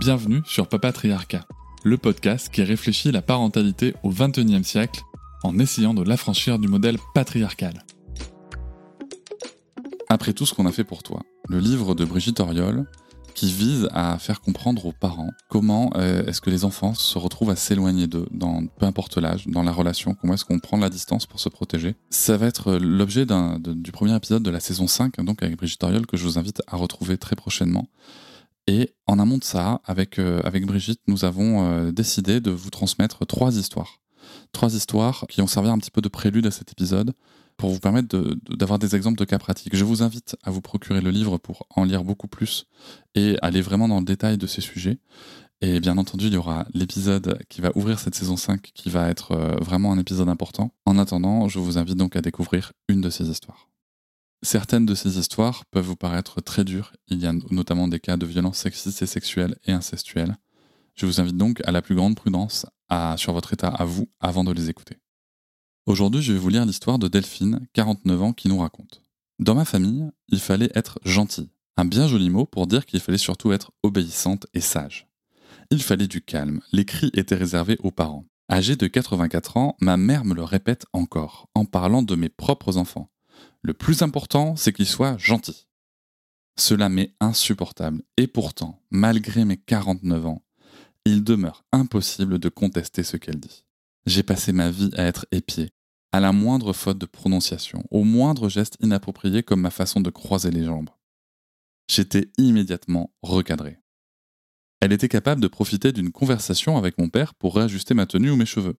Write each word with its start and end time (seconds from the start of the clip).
Bienvenue 0.00 0.40
sur 0.46 0.66
Papatriarcat, 0.66 1.44
le 1.84 1.98
podcast 1.98 2.48
qui 2.48 2.62
réfléchit 2.62 3.12
la 3.12 3.20
parentalité 3.20 3.94
au 4.02 4.08
XXIe 4.08 4.64
siècle 4.64 5.02
en 5.42 5.58
essayant 5.58 5.92
de 5.92 6.02
l'affranchir 6.02 6.58
du 6.58 6.68
modèle 6.68 6.96
patriarcal. 7.12 7.84
Après 10.08 10.32
tout 10.32 10.46
ce 10.46 10.54
qu'on 10.54 10.64
a 10.64 10.72
fait 10.72 10.84
pour 10.84 11.02
toi, 11.02 11.20
le 11.50 11.58
livre 11.58 11.94
de 11.94 12.06
Brigitte 12.06 12.40
Oriol 12.40 12.86
qui 13.34 13.52
vise 13.52 13.90
à 13.92 14.18
faire 14.18 14.40
comprendre 14.40 14.86
aux 14.86 14.92
parents 14.92 15.32
comment 15.50 15.90
euh, 15.96 16.24
est-ce 16.24 16.40
que 16.40 16.48
les 16.48 16.64
enfants 16.64 16.94
se 16.94 17.18
retrouvent 17.18 17.50
à 17.50 17.56
s'éloigner 17.56 18.06
d'eux, 18.06 18.26
dans 18.30 18.64
peu 18.78 18.86
importe 18.86 19.18
l'âge, 19.18 19.48
dans 19.48 19.62
la 19.62 19.70
relation, 19.70 20.14
comment 20.14 20.32
est-ce 20.32 20.46
qu'on 20.46 20.60
prend 20.60 20.78
la 20.78 20.88
distance 20.88 21.26
pour 21.26 21.40
se 21.40 21.50
protéger. 21.50 21.94
Ça 22.08 22.38
va 22.38 22.46
être 22.46 22.76
l'objet 22.76 23.26
du 23.26 23.92
premier 23.92 24.16
épisode 24.16 24.42
de 24.42 24.50
la 24.50 24.60
saison 24.60 24.86
5, 24.86 25.20
donc 25.20 25.42
avec 25.42 25.58
Brigitte 25.58 25.84
Oriol, 25.84 26.06
que 26.06 26.16
je 26.16 26.24
vous 26.24 26.38
invite 26.38 26.62
à 26.68 26.78
retrouver 26.78 27.18
très 27.18 27.36
prochainement. 27.36 27.90
Et 28.70 28.94
en 29.08 29.18
amont 29.18 29.38
de 29.38 29.42
ça, 29.42 29.80
avec, 29.84 30.20
euh, 30.20 30.40
Brigitte, 30.62 31.00
nous 31.08 31.24
avons 31.24 31.64
euh, 31.64 31.90
décidé 31.90 32.40
de 32.40 32.52
vous 32.52 32.70
transmettre 32.70 33.26
trois 33.26 33.56
histoires. 33.56 34.00
Trois 34.52 34.76
histoires 34.76 35.24
qui 35.28 35.42
ont 35.42 35.48
servi 35.48 35.68
un 35.70 35.78
petit 35.78 35.90
peu 35.90 36.00
de 36.00 36.08
prélude 36.08 36.46
à 36.46 36.52
cet 36.52 36.70
épisode 36.70 37.12
pour 37.56 37.70
vous 37.70 37.80
permettre 37.80 38.16
d'avoir 38.48 38.78
des 38.78 38.94
exemples 38.94 39.18
de 39.18 39.24
cas 39.24 39.40
pratiques. 39.40 39.74
Je 39.74 39.84
vous 39.84 40.04
invite 40.04 40.36
à 40.44 40.52
vous 40.52 40.60
procurer 40.60 41.00
le 41.00 41.10
livre 41.10 41.36
pour 41.36 41.66
en 41.74 41.82
lire 41.82 42.04
beaucoup 42.04 42.28
plus 42.28 42.68
et 43.16 43.36
aller 43.42 43.60
vraiment 43.60 43.88
dans 43.88 43.98
le 43.98 44.04
détail 44.04 44.38
de 44.38 44.46
ces 44.46 44.60
sujets. 44.60 45.00
Et 45.62 45.80
bien 45.80 45.98
entendu, 45.98 46.28
il 46.28 46.34
y 46.34 46.36
aura 46.36 46.64
l'épisode 46.72 47.40
qui 47.48 47.60
va 47.60 47.72
ouvrir 47.74 47.98
cette 47.98 48.14
saison 48.14 48.36
5 48.36 48.62
qui 48.72 48.88
va 48.88 49.08
être 49.08 49.32
euh, 49.32 49.56
vraiment 49.56 49.90
un 49.90 49.98
épisode 49.98 50.28
important. 50.28 50.72
En 50.86 50.96
attendant, 50.96 51.48
je 51.48 51.58
vous 51.58 51.76
invite 51.76 51.96
donc 51.96 52.14
à 52.14 52.20
découvrir 52.20 52.72
une 52.88 53.00
de 53.00 53.10
ces 53.10 53.28
histoires. 53.28 53.69
Certaines 54.42 54.86
de 54.86 54.94
ces 54.94 55.18
histoires 55.18 55.66
peuvent 55.66 55.84
vous 55.84 55.96
paraître 55.96 56.40
très 56.40 56.64
dures. 56.64 56.92
Il 57.08 57.20
y 57.20 57.26
a 57.26 57.32
notamment 57.50 57.88
des 57.88 58.00
cas 58.00 58.16
de 58.16 58.24
violences 58.24 58.58
sexistes 58.58 59.02
et 59.02 59.06
sexuelles 59.06 59.56
et 59.64 59.72
incestuelles. 59.72 60.38
Je 60.94 61.04
vous 61.04 61.20
invite 61.20 61.36
donc 61.36 61.60
à 61.66 61.72
la 61.72 61.82
plus 61.82 61.94
grande 61.94 62.16
prudence 62.16 62.66
sur 63.16 63.32
votre 63.32 63.52
état 63.52 63.68
à 63.68 63.84
vous 63.84 64.08
avant 64.18 64.42
de 64.42 64.52
les 64.52 64.70
écouter. 64.70 64.96
Aujourd'hui, 65.86 66.22
je 66.22 66.32
vais 66.32 66.38
vous 66.38 66.48
lire 66.48 66.64
l'histoire 66.64 66.98
de 66.98 67.08
Delphine, 67.08 67.66
49 67.74 68.22
ans, 68.22 68.32
qui 68.32 68.48
nous 68.48 68.58
raconte. 68.58 69.02
Dans 69.38 69.54
ma 69.54 69.64
famille, 69.64 70.10
il 70.28 70.40
fallait 70.40 70.70
être 70.74 70.98
gentil. 71.04 71.50
Un 71.76 71.84
bien 71.84 72.08
joli 72.08 72.30
mot 72.30 72.46
pour 72.46 72.66
dire 72.66 72.86
qu'il 72.86 73.00
fallait 73.00 73.18
surtout 73.18 73.52
être 73.52 73.72
obéissante 73.82 74.46
et 74.54 74.60
sage. 74.60 75.08
Il 75.70 75.82
fallait 75.82 76.08
du 76.08 76.20
calme, 76.20 76.60
les 76.72 76.84
cris 76.84 77.10
étaient 77.14 77.36
réservés 77.36 77.78
aux 77.82 77.90
parents. 77.90 78.26
Âgée 78.50 78.76
de 78.76 78.86
84 78.86 79.56
ans, 79.56 79.76
ma 79.80 79.96
mère 79.96 80.24
me 80.24 80.34
le 80.34 80.42
répète 80.44 80.84
encore, 80.92 81.48
en 81.54 81.64
parlant 81.64 82.02
de 82.02 82.16
mes 82.16 82.28
propres 82.28 82.76
enfants. 82.76 83.10
Le 83.62 83.74
plus 83.74 84.02
important, 84.02 84.56
c'est 84.56 84.72
qu'il 84.72 84.86
soit 84.86 85.18
gentil. 85.18 85.66
Cela 86.56 86.88
m'est 86.88 87.14
insupportable, 87.20 88.02
et 88.16 88.26
pourtant, 88.26 88.82
malgré 88.90 89.44
mes 89.44 89.56
49 89.56 90.26
ans, 90.26 90.44
il 91.04 91.24
demeure 91.24 91.64
impossible 91.72 92.38
de 92.38 92.48
contester 92.48 93.02
ce 93.02 93.16
qu'elle 93.16 93.40
dit. 93.40 93.64
J'ai 94.06 94.22
passé 94.22 94.52
ma 94.52 94.70
vie 94.70 94.90
à 94.96 95.04
être 95.04 95.26
épié, 95.30 95.70
à 96.12 96.20
la 96.20 96.32
moindre 96.32 96.72
faute 96.72 96.98
de 96.98 97.06
prononciation, 97.06 97.84
au 97.90 98.04
moindre 98.04 98.48
geste 98.48 98.76
inapproprié 98.80 99.42
comme 99.42 99.60
ma 99.60 99.70
façon 99.70 100.00
de 100.00 100.10
croiser 100.10 100.50
les 100.50 100.64
jambes. 100.64 100.90
J'étais 101.88 102.30
immédiatement 102.38 103.12
recadré. 103.22 103.78
Elle 104.80 104.92
était 104.92 105.08
capable 105.08 105.42
de 105.42 105.48
profiter 105.48 105.92
d'une 105.92 106.12
conversation 106.12 106.78
avec 106.78 106.98
mon 106.98 107.08
père 107.08 107.34
pour 107.34 107.56
réajuster 107.56 107.92
ma 107.92 108.06
tenue 108.06 108.30
ou 108.30 108.36
mes 108.36 108.46
cheveux. 108.46 108.78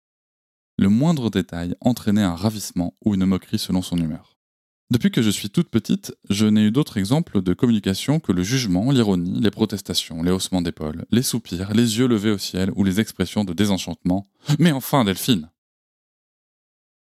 Le 0.78 0.88
moindre 0.88 1.28
détail 1.28 1.74
entraînait 1.80 2.22
un 2.22 2.34
ravissement 2.34 2.96
ou 3.04 3.14
une 3.14 3.26
moquerie 3.26 3.58
selon 3.58 3.82
son 3.82 3.98
humeur. 3.98 4.39
Depuis 4.90 5.12
que 5.12 5.22
je 5.22 5.30
suis 5.30 5.50
toute 5.50 5.68
petite, 5.68 6.12
je 6.30 6.46
n'ai 6.46 6.62
eu 6.62 6.72
d'autres 6.72 6.98
exemples 6.98 7.42
de 7.42 7.54
communication 7.54 8.18
que 8.18 8.32
le 8.32 8.42
jugement, 8.42 8.90
l'ironie, 8.90 9.40
les 9.40 9.52
protestations, 9.52 10.20
les 10.24 10.32
haussements 10.32 10.62
d'épaules, 10.62 11.04
les 11.12 11.22
soupirs, 11.22 11.72
les 11.74 11.98
yeux 11.98 12.08
levés 12.08 12.32
au 12.32 12.38
ciel 12.38 12.72
ou 12.74 12.82
les 12.82 12.98
expressions 12.98 13.44
de 13.44 13.52
désenchantement. 13.52 14.26
Mais 14.58 14.72
enfin, 14.72 15.04
Delphine 15.04 15.48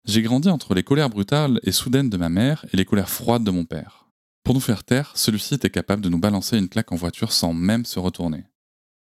J'ai 0.04 0.22
grandi 0.22 0.48
entre 0.48 0.74
les 0.74 0.84
colères 0.84 1.10
brutales 1.10 1.58
et 1.64 1.72
soudaines 1.72 2.08
de 2.08 2.16
ma 2.16 2.28
mère 2.28 2.64
et 2.72 2.76
les 2.76 2.84
colères 2.84 3.10
froides 3.10 3.42
de 3.42 3.50
mon 3.50 3.64
père. 3.64 4.06
Pour 4.44 4.54
nous 4.54 4.60
faire 4.60 4.84
taire, 4.84 5.10
celui-ci 5.16 5.54
était 5.54 5.70
capable 5.70 6.02
de 6.02 6.08
nous 6.08 6.18
balancer 6.20 6.56
une 6.56 6.68
claque 6.68 6.92
en 6.92 6.96
voiture 6.96 7.32
sans 7.32 7.52
même 7.52 7.84
se 7.84 7.98
retourner. 7.98 8.44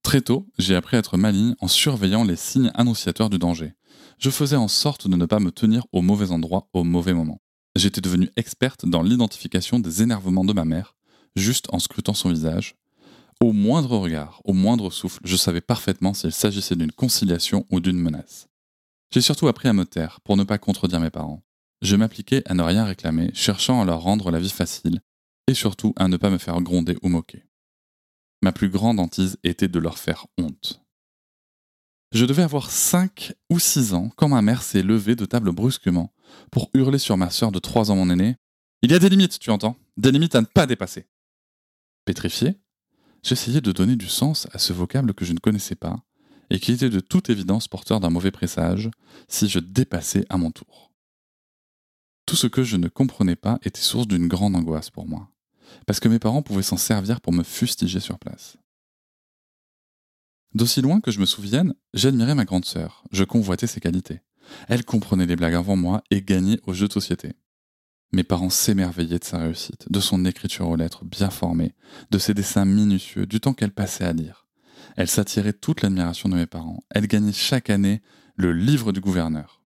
Très 0.03 0.19
tôt, 0.19 0.49
j'ai 0.57 0.75
appris 0.75 0.97
à 0.97 0.99
être 0.99 1.15
maligne 1.15 1.55
en 1.61 1.69
surveillant 1.69 2.25
les 2.25 2.35
signes 2.35 2.71
annonciateurs 2.75 3.29
du 3.29 3.39
danger. 3.39 3.73
Je 4.19 4.29
faisais 4.29 4.55
en 4.57 4.67
sorte 4.67 5.07
de 5.07 5.15
ne 5.15 5.25
pas 5.25 5.39
me 5.39 5.51
tenir 5.51 5.85
au 5.93 6.01
mauvais 6.01 6.31
endroit 6.31 6.67
au 6.73 6.83
mauvais 6.83 7.13
moment. 7.13 7.39
J'étais 7.75 8.01
devenue 8.01 8.29
experte 8.37 8.85
dans 8.85 9.01
l'identification 9.01 9.79
des 9.79 10.01
énervements 10.01 10.45
de 10.45 10.53
ma 10.53 10.63
mère, 10.63 10.95
juste 11.35 11.67
en 11.73 11.79
scrutant 11.79 12.13
son 12.13 12.29
visage. 12.29 12.75
Au 13.41 13.51
moindre 13.51 13.97
regard, 13.97 14.41
au 14.45 14.53
moindre 14.53 14.89
souffle, 14.89 15.19
je 15.25 15.35
savais 15.35 15.59
parfaitement 15.59 16.13
s'il 16.13 16.31
s'agissait 16.31 16.77
d'une 16.77 16.93
conciliation 16.93 17.65
ou 17.69 17.81
d'une 17.81 17.99
menace. 17.99 18.47
J'ai 19.11 19.19
surtout 19.19 19.49
appris 19.49 19.67
à 19.67 19.73
me 19.73 19.85
taire 19.85 20.21
pour 20.21 20.37
ne 20.37 20.43
pas 20.43 20.57
contredire 20.57 21.01
mes 21.01 21.09
parents. 21.09 21.43
Je 21.81 21.97
m'appliquais 21.97 22.43
à 22.45 22.53
ne 22.53 22.63
rien 22.63 22.85
réclamer, 22.85 23.31
cherchant 23.33 23.81
à 23.81 23.85
leur 23.85 24.01
rendre 24.01 24.31
la 24.31 24.39
vie 24.39 24.49
facile, 24.49 25.01
et 25.47 25.53
surtout 25.53 25.93
à 25.97 26.07
ne 26.07 26.15
pas 26.15 26.29
me 26.29 26.37
faire 26.37 26.61
gronder 26.61 26.97
ou 27.01 27.09
moquer. 27.09 27.43
Ma 28.41 28.53
plus 28.53 28.69
grande 28.69 28.99
hantise 28.99 29.37
était 29.43 29.67
de 29.67 29.79
leur 29.79 29.97
faire 29.97 30.27
honte. 30.37 30.84
Je 32.15 32.23
devais 32.23 32.43
avoir 32.43 32.71
5 32.71 33.33
ou 33.49 33.59
6 33.59 33.93
ans 33.93 34.09
quand 34.15 34.29
ma 34.29 34.41
mère 34.41 34.63
s'est 34.63 34.83
levée 34.83 35.17
de 35.17 35.25
table 35.25 35.51
brusquement 35.51 36.13
pour 36.49 36.69
hurler 36.73 36.97
sur 36.97 37.17
ma 37.17 37.29
sœur 37.29 37.51
de 37.51 37.59
3 37.59 37.91
ans 37.91 37.97
mon 37.97 38.09
aîné. 38.09 38.37
Il 38.83 38.91
y 38.93 38.95
a 38.95 38.99
des 38.99 39.09
limites, 39.09 39.37
tu 39.37 39.49
entends 39.49 39.75
Des 39.97 40.13
limites 40.13 40.33
à 40.33 40.39
ne 40.39 40.45
pas 40.45 40.65
dépasser. 40.65 41.09
Pétrifié, 42.05 42.55
j'essayais 43.21 43.59
de 43.59 43.73
donner 43.73 43.97
du 43.97 44.07
sens 44.07 44.47
à 44.53 44.59
ce 44.59 44.71
vocable 44.71 45.13
que 45.13 45.25
je 45.25 45.33
ne 45.33 45.39
connaissais 45.39 45.75
pas 45.75 46.05
et 46.49 46.57
qui 46.57 46.71
était 46.71 46.89
de 46.89 47.01
toute 47.01 47.29
évidence 47.29 47.67
porteur 47.67 47.99
d'un 47.99 48.11
mauvais 48.11 48.31
présage 48.31 48.89
si 49.27 49.49
je 49.49 49.59
dépassais 49.59 50.25
à 50.29 50.37
mon 50.37 50.51
tour. 50.51 50.93
Tout 52.25 52.37
ce 52.37 52.47
que 52.47 52.63
je 52.63 52.77
ne 52.77 52.87
comprenais 52.87 53.35
pas 53.35 53.59
était 53.61 53.81
source 53.81 54.07
d'une 54.07 54.29
grande 54.29 54.55
angoisse 54.55 54.89
pour 54.89 55.05
moi, 55.05 55.29
parce 55.85 55.99
que 55.99 56.07
mes 56.07 56.19
parents 56.19 56.43
pouvaient 56.43 56.61
s'en 56.61 56.77
servir 56.77 57.19
pour 57.19 57.33
me 57.33 57.43
fustiger 57.43 57.99
sur 57.99 58.19
place. 58.19 58.55
D'aussi 60.55 60.81
loin 60.81 61.01
que 61.01 61.11
je 61.11 61.19
me 61.19 61.25
souvienne, 61.25 61.75
j'admirais 61.93 62.33
ma 62.33 62.45
grande 62.45 62.63
sœur, 62.63 63.03
je 63.11 63.25
convoitais 63.25 63.67
ses 63.67 63.81
qualités. 63.81 64.21
Elle 64.69 64.85
comprenait 64.85 65.25
les 65.25 65.35
blagues 65.35 65.53
avant 65.53 65.75
moi 65.75 66.01
et 66.11 66.21
gagnait 66.21 66.61
aux 66.65 66.73
jeux 66.73 66.87
de 66.87 66.93
société. 66.93 67.33
Mes 68.13 68.23
parents 68.23 68.49
s'émerveillaient 68.49 69.19
de 69.19 69.25
sa 69.25 69.39
réussite, 69.39 69.85
de 69.91 69.99
son 69.99 70.23
écriture 70.23 70.69
aux 70.69 70.77
lettres 70.77 71.03
bien 71.03 71.29
formée, 71.29 71.73
de 72.09 72.17
ses 72.17 72.33
dessins 72.33 72.63
minutieux, 72.63 73.25
du 73.25 73.41
temps 73.41 73.53
qu'elle 73.53 73.73
passait 73.73 74.05
à 74.05 74.13
lire. 74.13 74.47
Elle 74.95 75.09
s'attirait 75.09 75.51
toute 75.51 75.81
l'admiration 75.81 76.29
de 76.29 76.35
mes 76.35 76.45
parents. 76.45 76.85
Elle 76.89 77.07
gagnait 77.07 77.33
chaque 77.33 77.69
année 77.69 78.01
le 78.37 78.53
livre 78.53 78.93
du 78.93 79.01
gouverneur, 79.01 79.61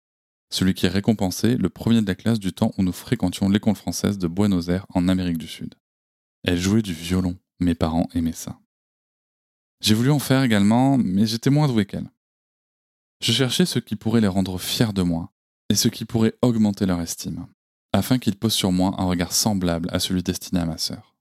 celui 0.49 0.73
qui 0.73 0.85
est 0.85 0.89
récompensé 0.89 1.57
le 1.57 1.67
premier 1.67 2.01
de 2.01 2.07
la 2.07 2.15
classe 2.15 2.39
du 2.39 2.53
temps 2.53 2.71
où 2.77 2.83
nous 2.83 2.93
fréquentions 2.93 3.49
l'école 3.49 3.75
française 3.75 4.17
de 4.17 4.27
Buenos 4.29 4.69
Aires 4.69 4.85
en 4.93 5.09
Amérique 5.09 5.37
du 5.37 5.47
Sud. 5.47 5.75
Elle 6.45 6.57
jouait 6.57 6.81
du 6.81 6.93
violon. 6.93 7.37
Mes 7.59 7.75
parents 7.75 8.07
aimaient 8.13 8.31
ça. 8.31 8.57
J'ai 9.81 9.93
voulu 9.93 10.11
en 10.11 10.19
faire 10.19 10.43
également, 10.43 10.97
mais 10.97 11.25
j'étais 11.25 11.49
moins 11.49 11.67
doué 11.67 11.85
qu'elle. 11.85 12.09
Je 13.21 13.31
cherchais 13.31 13.65
ce 13.65 13.79
qui 13.79 13.95
pourrait 13.95 14.21
les 14.21 14.27
rendre 14.27 14.59
fiers 14.59 14.93
de 14.93 15.01
moi, 15.01 15.31
et 15.69 15.75
ce 15.75 15.87
qui 15.87 16.05
pourrait 16.05 16.35
augmenter 16.41 16.85
leur 16.85 17.01
estime, 17.01 17.47
afin 17.93 18.19
qu'ils 18.19 18.37
posent 18.37 18.53
sur 18.53 18.71
moi 18.71 18.95
un 18.97 19.05
regard 19.05 19.33
semblable 19.33 19.89
à 19.91 19.99
celui 19.99 20.23
destiné 20.23 20.61
à 20.61 20.65
ma 20.65 20.77
sœur. 20.77 21.15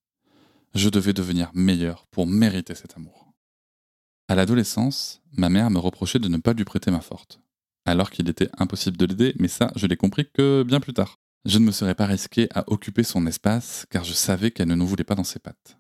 Je 0.75 0.89
devais 0.89 1.13
devenir 1.13 1.51
meilleur 1.55 2.07
pour 2.11 2.27
mériter 2.27 2.75
cet 2.75 2.97
amour. 2.97 3.33
À 4.29 4.35
l'adolescence, 4.35 5.23
ma 5.33 5.49
mère 5.49 5.71
me 5.71 5.79
reprochait 5.79 6.19
de 6.19 6.29
ne 6.29 6.39
pas 6.39 6.53
lui 6.53 6.65
prêter 6.65 6.91
ma 6.91 7.01
forte, 7.01 7.41
alors 7.87 8.11
qu'il 8.11 8.29
était 8.29 8.51
impossible 8.59 8.97
de 8.97 9.07
l'aider, 9.07 9.35
mais 9.39 9.49
ça, 9.49 9.71
je 9.77 9.87
l'ai 9.87 9.97
compris 9.97 10.29
que 10.33 10.65
bien 10.65 10.81
plus 10.81 10.95
tard. 10.95 11.19
Je 11.45 11.59
ne 11.59 11.65
me 11.65 11.71
serais 11.71 11.95
pas 11.95 12.07
risqué 12.07 12.49
à 12.53 12.65
occuper 12.71 13.05
son 13.05 13.27
espace, 13.27 13.87
car 13.91 14.03
je 14.03 14.13
savais 14.13 14.51
qu'elle 14.51 14.69
ne 14.69 14.75
nous 14.75 14.87
voulait 14.87 15.05
pas 15.05 15.15
dans 15.15 15.25
ses 15.25 15.39
pattes. 15.39 15.79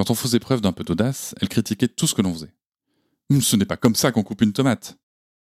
Quand 0.00 0.10
on 0.10 0.14
faisait 0.14 0.38
preuve 0.38 0.62
d'un 0.62 0.72
peu 0.72 0.82
d'audace, 0.82 1.34
elle 1.42 1.50
critiquait 1.50 1.86
tout 1.86 2.06
ce 2.06 2.14
que 2.14 2.22
l'on 2.22 2.32
faisait. 2.32 2.54
Ce 3.38 3.54
n'est 3.54 3.66
pas 3.66 3.76
comme 3.76 3.94
ça 3.94 4.12
qu'on 4.12 4.22
coupe 4.22 4.40
une 4.40 4.54
tomate. 4.54 4.96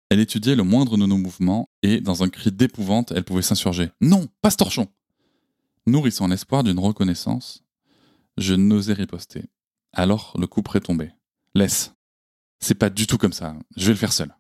Elle 0.10 0.22
étudiait 0.22 0.56
le 0.56 0.63
moindre 0.63 0.96
de 0.96 1.06
nos 1.06 1.18
mouvements 1.18 1.68
et, 1.84 2.00
dans 2.00 2.24
un 2.24 2.30
cri 2.30 2.54
d'épouvante, 2.54 3.12
elle 3.12 3.25
pouvait 3.25 3.42
s'insurger. 3.42 3.92
Non, 4.00 4.30
pas 4.42 4.52
ce 4.52 4.56
torchon 4.56 4.88
Nourrissant 5.88 6.28
l'espoir 6.28 6.63
d'une 6.63 6.80
reconnaissance, 6.80 7.66
Je 8.38 8.54
n'osais 8.54 8.94
riposter. 8.94 9.44
Alors 9.92 10.34
le 10.40 10.48
coup 10.48 10.62
tombé. 10.62 11.12
Laisse. 11.54 11.94
C'est 12.62 12.75
pas 12.75 12.90
du 12.90 13.07
tout 13.07 13.18
comme 13.18 13.34
ça. 13.34 13.57
Je 13.75 13.88
vais 13.88 13.92
le 13.92 14.00
faire 14.00 14.13
seul. 14.13 14.34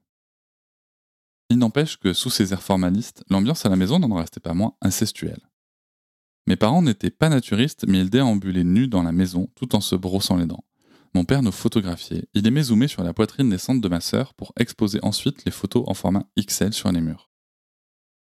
Il 1.49 1.57
n'empêche 1.57 1.97
que 1.97 2.13
sous 2.13 2.29
ces 2.29 2.53
airs 2.53 2.63
formalistes, 2.63 3.25
l'ambiance 3.29 3.65
à 3.65 3.69
la 3.69 3.75
maison 3.75 3.99
n'en 3.99 4.15
restait 4.15 4.39
pas 4.39 4.53
moins 4.53 4.77
incestuelle. 4.81 5.41
Mes 6.47 6.55
parents 6.55 6.81
n'étaient 6.81 7.09
pas 7.09 7.29
naturistes, 7.29 7.85
mais 7.87 7.99
ils 7.99 8.09
déambulaient 8.09 8.63
nus 8.63 8.87
dans 8.87 9.03
la 9.03 9.11
maison 9.11 9.49
tout 9.55 9.75
en 9.75 9.81
se 9.81 9.95
brossant 9.95 10.37
les 10.37 10.45
dents. 10.45 10.63
Mon 11.15 11.23
père 11.23 11.41
nous 11.41 11.51
photographiait. 11.51 12.27
Il 12.33 12.45
aimait 12.45 12.63
zoomer 12.63 12.87
sur 12.87 13.03
la 13.03 13.13
poitrine 13.13 13.49
naissante 13.49 13.81
de 13.81 13.87
ma 13.87 14.01
sœur 14.01 14.33
pour 14.33 14.53
exposer 14.59 14.99
ensuite 15.01 15.45
les 15.45 15.51
photos 15.51 15.83
en 15.87 15.93
format 15.93 16.25
XL 16.37 16.73
sur 16.73 16.91
les 16.91 17.01
murs. 17.01 17.29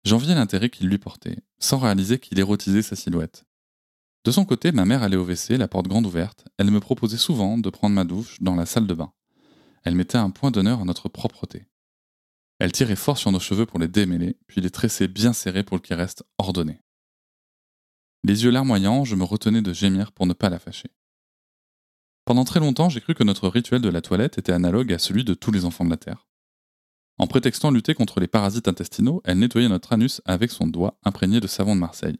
J'enviais 0.04 0.34
l'intérêt 0.34 0.70
qu'il 0.70 0.88
lui 0.88 0.98
portait, 0.98 1.38
sans 1.58 1.78
réaliser 1.78 2.18
qu'il 2.18 2.38
érotisait 2.38 2.82
sa 2.82 2.96
silhouette. 2.96 3.44
De 4.24 4.30
son 4.30 4.44
côté, 4.44 4.72
ma 4.72 4.86
mère 4.86 5.02
allait 5.02 5.16
au 5.16 5.24
WC, 5.24 5.56
la 5.56 5.68
porte 5.68 5.88
grande 5.88 6.06
ouverte. 6.06 6.46
Elle 6.58 6.70
me 6.70 6.80
proposait 6.80 7.16
souvent 7.16 7.58
de 7.58 7.70
prendre 7.70 7.94
ma 7.94 8.04
douche 8.04 8.38
dans 8.40 8.56
la 8.56 8.66
salle 8.66 8.86
de 8.86 8.94
bain. 8.94 9.12
Elle 9.84 9.94
mettait 9.94 10.18
un 10.18 10.30
point 10.30 10.50
d'honneur 10.50 10.80
à 10.80 10.84
notre 10.84 11.08
propreté. 11.08 11.66
Elle 12.58 12.72
tirait 12.72 12.96
fort 12.96 13.18
sur 13.18 13.32
nos 13.32 13.40
cheveux 13.40 13.66
pour 13.66 13.78
les 13.78 13.88
démêler, 13.88 14.36
puis 14.46 14.60
les 14.60 14.70
tressait 14.70 15.08
bien 15.08 15.32
serrés 15.32 15.64
pour 15.64 15.80
qu'ils 15.80 15.96
restent 15.96 16.24
ordonnés. 16.38 16.80
Les 18.22 18.44
yeux 18.44 18.50
larmoyants, 18.50 19.04
je 19.04 19.16
me 19.16 19.24
retenais 19.24 19.62
de 19.62 19.72
gémir 19.72 20.12
pour 20.12 20.26
ne 20.26 20.34
pas 20.34 20.50
la 20.50 20.58
fâcher. 20.58 20.90
Pendant 22.26 22.44
très 22.44 22.60
longtemps, 22.60 22.88
j'ai 22.88 23.00
cru 23.00 23.14
que 23.14 23.24
notre 23.24 23.48
rituel 23.48 23.80
de 23.80 23.88
la 23.88 24.02
toilette 24.02 24.38
était 24.38 24.52
analogue 24.52 24.92
à 24.92 24.98
celui 24.98 25.24
de 25.24 25.34
tous 25.34 25.50
les 25.50 25.64
enfants 25.64 25.84
de 25.84 25.90
la 25.90 25.96
Terre. 25.96 26.28
En 27.18 27.26
prétextant 27.26 27.70
lutter 27.70 27.94
contre 27.94 28.20
les 28.20 28.28
parasites 28.28 28.68
intestinaux, 28.68 29.20
elle 29.24 29.38
nettoyait 29.38 29.68
notre 29.68 29.92
anus 29.92 30.22
avec 30.24 30.50
son 30.50 30.66
doigt 30.66 30.98
imprégné 31.02 31.40
de 31.40 31.46
savon 31.46 31.74
de 31.74 31.80
Marseille. 31.80 32.18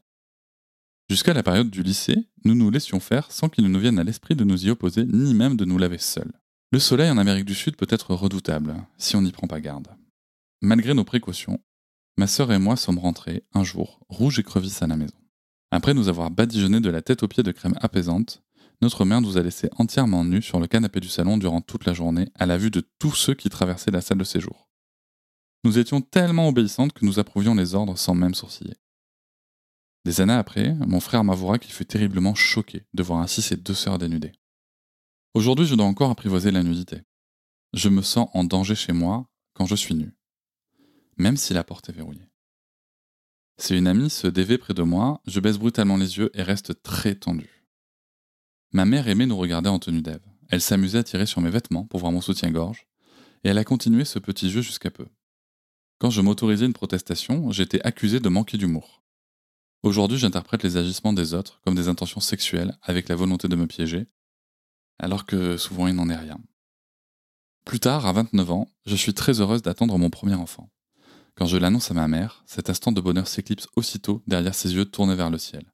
Jusqu'à 1.09 1.35
la 1.35 1.43
période 1.43 1.71
du 1.71 1.83
lycée, 1.83 2.29
nous 2.45 2.55
nous 2.55 2.71
laissions 2.71 3.01
faire 3.01 3.31
sans 3.31 3.49
qu'il 3.49 3.65
ne 3.65 3.69
nous 3.69 3.81
vienne 3.81 3.99
à 3.99 4.05
l'esprit 4.05 4.37
de 4.37 4.45
nous 4.45 4.67
y 4.67 4.71
opposer, 4.71 5.05
ni 5.05 5.35
même 5.35 5.57
de 5.57 5.65
nous 5.65 5.79
laver 5.79 5.99
seuls. 5.99 6.33
Le 6.73 6.79
soleil 6.79 7.11
en 7.11 7.19
Amérique 7.19 7.47
du 7.47 7.55
Sud 7.55 7.77
peut 7.77 7.87
être 7.91 8.15
redoutable, 8.15 8.77
si 8.97 9.17
on 9.17 9.23
n'y 9.23 9.33
prend 9.33 9.49
pas 9.49 9.61
garde. 9.61 9.89
Malgré 10.63 10.95
nos 10.95 11.05
précautions, 11.05 11.59
ma 12.17 12.27
sœur 12.27 12.53
et 12.53 12.59
moi 12.59 12.77
sommes 12.77 12.99
rentrés, 12.99 13.45
un 13.55 13.65
jour, 13.65 14.01
rouges 14.09 14.39
et 14.39 14.45
crevisses 14.45 14.83
à 14.83 14.87
la 14.87 14.97
maison. 14.97 15.20
Après 15.71 15.95
nous 15.95 16.09
avoir 16.09 16.31
badigeonné 16.31 16.81
de 16.81 16.91
la 16.91 17.03
tête 17.03 17.23
aux 17.23 17.29
pieds 17.29 17.43
de 17.43 17.53
crème 17.53 17.77
apaisante, 17.81 18.43
notre 18.83 19.05
mère 19.05 19.21
nous 19.21 19.37
a 19.37 19.43
laissés 19.43 19.69
entièrement 19.77 20.25
nus 20.25 20.43
sur 20.43 20.59
le 20.59 20.67
canapé 20.67 21.01
du 21.01 21.09
salon 21.09 21.37
durant 21.37 21.61
toute 21.61 21.85
la 21.85 21.93
journée, 21.93 22.31
à 22.35 22.47
la 22.47 22.59
vue 22.59 22.71
de 22.71 22.83
tous 22.99 23.15
ceux 23.15 23.35
qui 23.35 23.51
traversaient 23.51 23.91
la 23.91 24.01
salle 24.01 24.19
de 24.19 24.25
séjour. 24.25 24.69
Nous 25.65 25.79
étions 25.79 26.01
tellement 26.01 26.49
obéissantes 26.49 26.93
que 26.93 27.05
nous 27.05 27.19
approuvions 27.19 27.55
les 27.55 27.75
ordres 27.75 27.99
sans 27.99 28.15
même 28.15 28.35
sourciller. 28.35 28.77
Des 30.07 30.23
années 30.23 30.33
après, 30.33 30.75
mon 30.75 31.01
frère 31.01 31.25
m'avouera 31.25 31.59
qu'il 31.59 31.73
fut 31.73 31.85
terriblement 31.85 32.35
choqué 32.35 32.87
de 32.95 33.03
voir 33.03 33.21
ainsi 33.21 33.43
ses 33.43 33.57
deux 33.57 33.75
sœurs 33.75 33.99
dénudées. 33.99 34.33
Aujourd'hui, 35.35 35.67
je 35.67 35.75
dois 35.75 35.85
encore 35.85 36.11
apprivoiser 36.11 36.51
la 36.51 36.63
nudité. 36.63 37.03
Je 37.75 37.91
me 37.91 38.01
sens 38.01 38.29
en 38.33 38.45
danger 38.45 38.75
chez 38.75 38.93
moi 38.93 39.29
quand 39.53 39.67
je 39.67 39.77
suis 39.77 39.95
nu, 39.95 40.17
même 41.19 41.37
si 41.37 41.53
la 41.53 41.63
porte 41.63 41.91
est 41.91 41.93
verrouillée. 41.93 42.30
Si 43.61 43.77
une 43.77 43.89
amie 43.89 44.09
se 44.09 44.27
dévait 44.27 44.57
près 44.57 44.73
de 44.73 44.83
moi, 44.83 45.21
je 45.27 45.39
baisse 45.39 45.59
brutalement 45.59 45.99
les 45.99 46.17
yeux 46.17 46.31
et 46.33 46.43
reste 46.43 46.83
très 46.83 47.15
tendu. 47.15 47.67
Ma 48.73 48.87
mère 48.87 49.07
aimait 49.07 49.27
nous 49.27 49.37
regarder 49.37 49.69
en 49.69 49.79
tenue 49.79 50.01
d'Ève. 50.01 50.25
Elle 50.49 50.63
s'amusait 50.63 50.99
à 50.99 51.03
tirer 51.03 51.27
sur 51.27 51.43
mes 51.43 51.51
vêtements 51.51 51.85
pour 51.85 52.01
voir 52.01 52.11
mon 52.11 52.23
soutien-gorge, 52.23 52.87
et 53.45 53.51
elle 53.51 53.59
a 53.59 53.65
continué 53.65 54.07
ce 54.07 54.19
petit 54.19 54.51
jeu 54.51 54.63
jusqu'à 54.63 54.91
peu. 54.91 55.07
Quand 55.99 56.09
je 56.09 56.23
m'autorisais 56.23 56.65
une 56.65 56.73
protestation, 56.73 57.51
j'étais 57.51 57.83
accusé 57.83 58.19
de 58.19 58.31
manquer 58.31 58.57
d'humour. 58.57 59.03
Aujourd'hui, 59.83 60.17
j'interprète 60.17 60.63
les 60.63 60.79
agissements 60.79 61.13
des 61.13 61.35
autres 61.35 61.61
comme 61.63 61.75
des 61.75 61.89
intentions 61.89 62.21
sexuelles 62.21 62.79
avec 62.81 63.11
la 63.11 63.15
volonté 63.15 63.47
de 63.47 63.57
me 63.57 63.67
piéger, 63.67 64.07
alors 64.99 65.27
que 65.27 65.59
souvent 65.59 65.87
il 65.87 65.95
n'en 65.95 66.09
est 66.09 66.17
rien. 66.17 66.41
Plus 67.67 67.81
tard, 67.81 68.07
à 68.07 68.13
29 68.15 68.51
ans, 68.53 68.69
je 68.87 68.97
suis 68.97 69.13
très 69.13 69.43
heureuse 69.43 69.61
d'attendre 69.61 69.99
mon 69.99 70.09
premier 70.09 70.35
enfant. 70.35 70.71
Quand 71.37 71.47
je 71.47 71.57
l'annonce 71.57 71.91
à 71.91 71.95
ma 71.95 72.09
mère, 72.09 72.43
cet 72.47 72.71
instant 72.71 72.93
de 72.93 73.01
bonheur 73.01 73.27
s'éclipse 73.27 73.69
aussitôt 73.77 74.23
derrière 74.27 74.55
ses 74.55 74.75
yeux 74.75 74.85
tournés 74.85 75.15
vers 75.15 75.31
le 75.31 75.39
ciel. 75.39 75.73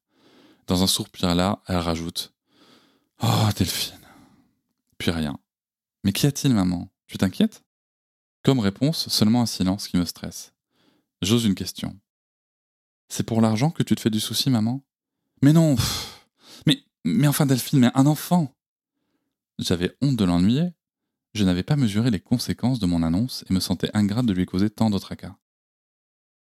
Dans 0.67 0.83
un 0.83 0.87
soupir 0.87 1.35
là, 1.35 1.63
elle 1.67 1.77
rajoute 1.77 2.35
Oh, 3.23 3.49
Delphine. 3.57 3.99
Puis 4.99 5.11
rien. 5.11 5.39
Mais 6.05 6.13
qu'y 6.13 6.27
a-t-il, 6.27 6.55
maman? 6.55 6.91
Tu 7.07 7.19
t'inquiètes? 7.19 7.65
Comme 8.43 8.61
réponse, 8.61 9.09
seulement 9.09 9.43
un 9.43 9.47
silence 9.47 9.89
qui 9.89 9.97
me 9.97 10.05
stresse. 10.05 10.53
J'ose 11.23 11.45
une 11.45 11.55
question. 11.55 11.99
C'est 13.09 13.25
pour 13.25 13.41
l'argent 13.41 13.71
que 13.71 13.83
tu 13.83 13.95
te 13.95 14.01
fais 14.01 14.11
du 14.11 14.21
souci, 14.21 14.51
maman? 14.51 14.85
Mais 15.43 15.53
non 15.53 15.77
Mais, 16.67 16.83
mais 17.05 17.27
enfin, 17.27 17.47
Delphine, 17.47 17.81
mais 17.81 17.91
un 17.95 18.07
enfant 18.07 18.55
J'avais 19.59 19.97
honte 20.03 20.17
de 20.17 20.25
l'ennuyer. 20.25 20.71
Je 21.35 21.45
n'avais 21.45 21.63
pas 21.63 21.77
mesuré 21.77 22.11
les 22.11 22.21
conséquences 22.21 22.79
de 22.79 22.87
mon 22.87 23.03
annonce 23.03 23.45
et 23.49 23.53
me 23.53 23.61
sentais 23.61 23.91
ingrate 23.95 24.27
de 24.27 24.33
lui 24.33 24.47
causer 24.47 24.71
tant 24.71 24.91
d'autres 24.91 25.07
tracas. 25.07 25.37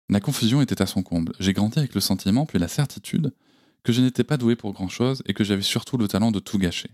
La 0.10 0.20
confusion 0.20 0.62
était 0.62 0.82
à 0.82 0.88
son 0.88 1.04
comble. 1.04 1.34
J'ai 1.40 1.54
grandi 1.54 1.78
avec 1.78 1.94
le 1.94 2.02
sentiment, 2.02 2.46
puis 2.46 2.58
la 2.58 2.68
certitude, 2.68 3.34
que 3.84 3.94
je 3.94 4.02
n'étais 4.02 4.24
pas 4.24 4.38
doué 4.38 4.56
pour 4.56 4.74
grand-chose 4.74 5.22
et 5.26 5.34
que 5.34 5.44
j'avais 5.44 5.62
surtout 5.62 5.98
le 5.98 6.08
talent 6.08 6.32
de 6.32 6.40
tout 6.40 6.58
gâcher. 6.58 6.90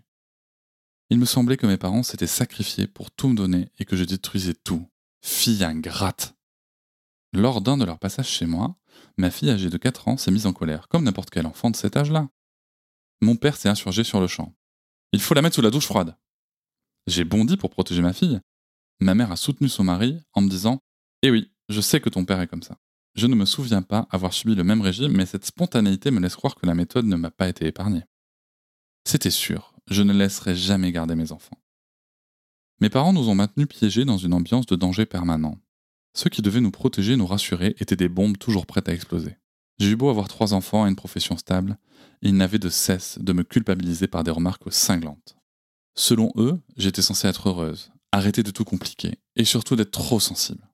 Il 1.10 1.20
me 1.20 1.26
semblait 1.26 1.58
que 1.58 1.68
mes 1.68 1.78
parents 1.78 2.04
s'étaient 2.04 2.28
sacrifiés 2.28 2.88
pour 2.88 3.12
tout 3.12 3.30
me 3.30 3.36
donner 3.36 3.70
et 3.80 3.86
que 3.86 3.96
je 3.96 4.04
détruisais 4.04 4.54
tout, 4.54 4.88
Fille 5.22 5.64
ingrate. 5.64 6.36
Lors 7.34 7.62
d'un 7.62 7.78
de 7.78 7.86
leurs 7.86 8.00
passages 8.00 8.30
chez 8.30 8.46
moi, 8.46 8.76
ma 9.18 9.32
fille 9.32 9.50
âgée 9.50 9.70
de 9.70 9.78
4 9.78 10.08
ans 10.08 10.18
s'est 10.18 10.32
mise 10.32 10.46
en 10.46 10.54
colère, 10.54 10.88
comme 10.88 11.04
n'importe 11.04 11.30
quel 11.30 11.48
enfant 11.48 11.72
de 11.72 11.76
cet 11.76 11.98
âge-là. 11.98 12.30
Mon 13.22 13.36
père 13.36 13.58
s'est 13.58 13.70
insurgé 13.70 14.04
sur 14.04 14.20
le 14.20 14.28
champ. 14.28 14.54
Il 15.14 15.22
faut 15.22 15.34
la 15.34 15.42
mettre 15.42 15.56
sous 15.56 15.62
la 15.62 15.72
douche 15.72 15.86
froide. 15.86 16.16
J'ai 17.08 17.24
bondi 17.24 17.58
pour 17.58 17.70
protéger 17.70 18.02
ma 18.02 18.14
fille. 18.14 18.40
Ma 19.00 19.16
mère 19.16 19.32
a 19.32 19.36
soutenu 19.36 19.70
son 19.70 19.84
mari 19.84 20.22
en 20.34 20.42
me 20.42 20.50
disant 20.50 20.80
Eh 21.22 21.32
oui, 21.32 21.52
je 21.70 21.82
sais 21.82 22.00
que 22.00 22.10
ton 22.10 22.26
père 22.26 22.42
est 22.42 22.48
comme 22.48 22.64
ça. 22.64 22.78
Je 23.16 23.28
ne 23.28 23.36
me 23.36 23.46
souviens 23.46 23.82
pas 23.82 24.08
avoir 24.12 24.34
subi 24.34 24.56
le 24.56 24.64
même 24.64 24.82
régime, 24.82 25.14
mais 25.14 25.26
cette 25.26 25.46
spontanéité 25.46 26.12
me 26.12 26.20
laisse 26.20 26.36
croire 26.36 26.56
que 26.56 26.66
la 26.66 26.76
méthode 26.76 27.06
ne 27.06 27.16
m'a 27.16 27.32
pas 27.32 27.48
été 27.48 27.66
épargnée. 27.66 28.04
C'était 29.06 29.32
sûr, 29.32 29.74
je 29.88 30.04
ne 30.04 30.12
laisserai 30.12 30.56
jamais 30.56 30.92
garder 30.92 31.16
mes 31.16 31.32
enfants. 31.32 31.58
Mes 32.82 32.90
parents 32.90 33.14
nous 33.14 33.30
ont 33.30 33.36
maintenus 33.36 33.68
piégés 33.68 34.04
dans 34.04 34.18
une 34.18 34.34
ambiance 34.34 34.66
de 34.66 34.76
danger 34.76 35.06
permanent. 35.06 35.58
Ceux 36.14 36.30
qui 36.30 36.42
devaient 36.42 36.60
nous 36.60 36.72
protéger 36.72 37.14
et 37.14 37.18
nous 37.18 37.26
rassurer 37.26 37.76
étaient 37.80 37.96
des 37.96 38.10
bombes 38.10 38.38
toujours 38.38 38.66
prêtes 38.66 38.90
à 38.90 38.94
exploser. 38.94 39.38
J'ai 39.80 39.92
eu 39.92 39.96
beau 39.96 40.10
avoir 40.10 40.28
trois 40.28 40.54
enfants 40.54 40.86
et 40.86 40.90
une 40.90 40.96
profession 40.96 41.38
stable, 41.38 41.78
ils 42.22 42.36
n'avaient 42.36 42.60
de 42.60 42.70
cesse 42.70 43.18
de 43.20 43.34
me 43.34 43.44
culpabiliser 43.44 44.08
par 44.08 44.24
des 44.24 44.32
remarques 44.32 44.72
cinglantes. 44.72 45.38
Selon 45.96 46.32
eux, 46.36 46.60
j'étais 46.76 47.02
censée 47.02 47.28
être 47.28 47.50
heureuse, 47.50 47.92
arrêter 48.12 48.44
de 48.44 48.52
tout 48.52 48.66
compliquer, 48.66 49.20
et 49.36 49.46
surtout 49.46 49.76
d'être 49.76 49.92
trop 49.92 50.20
sensible. 50.20 50.70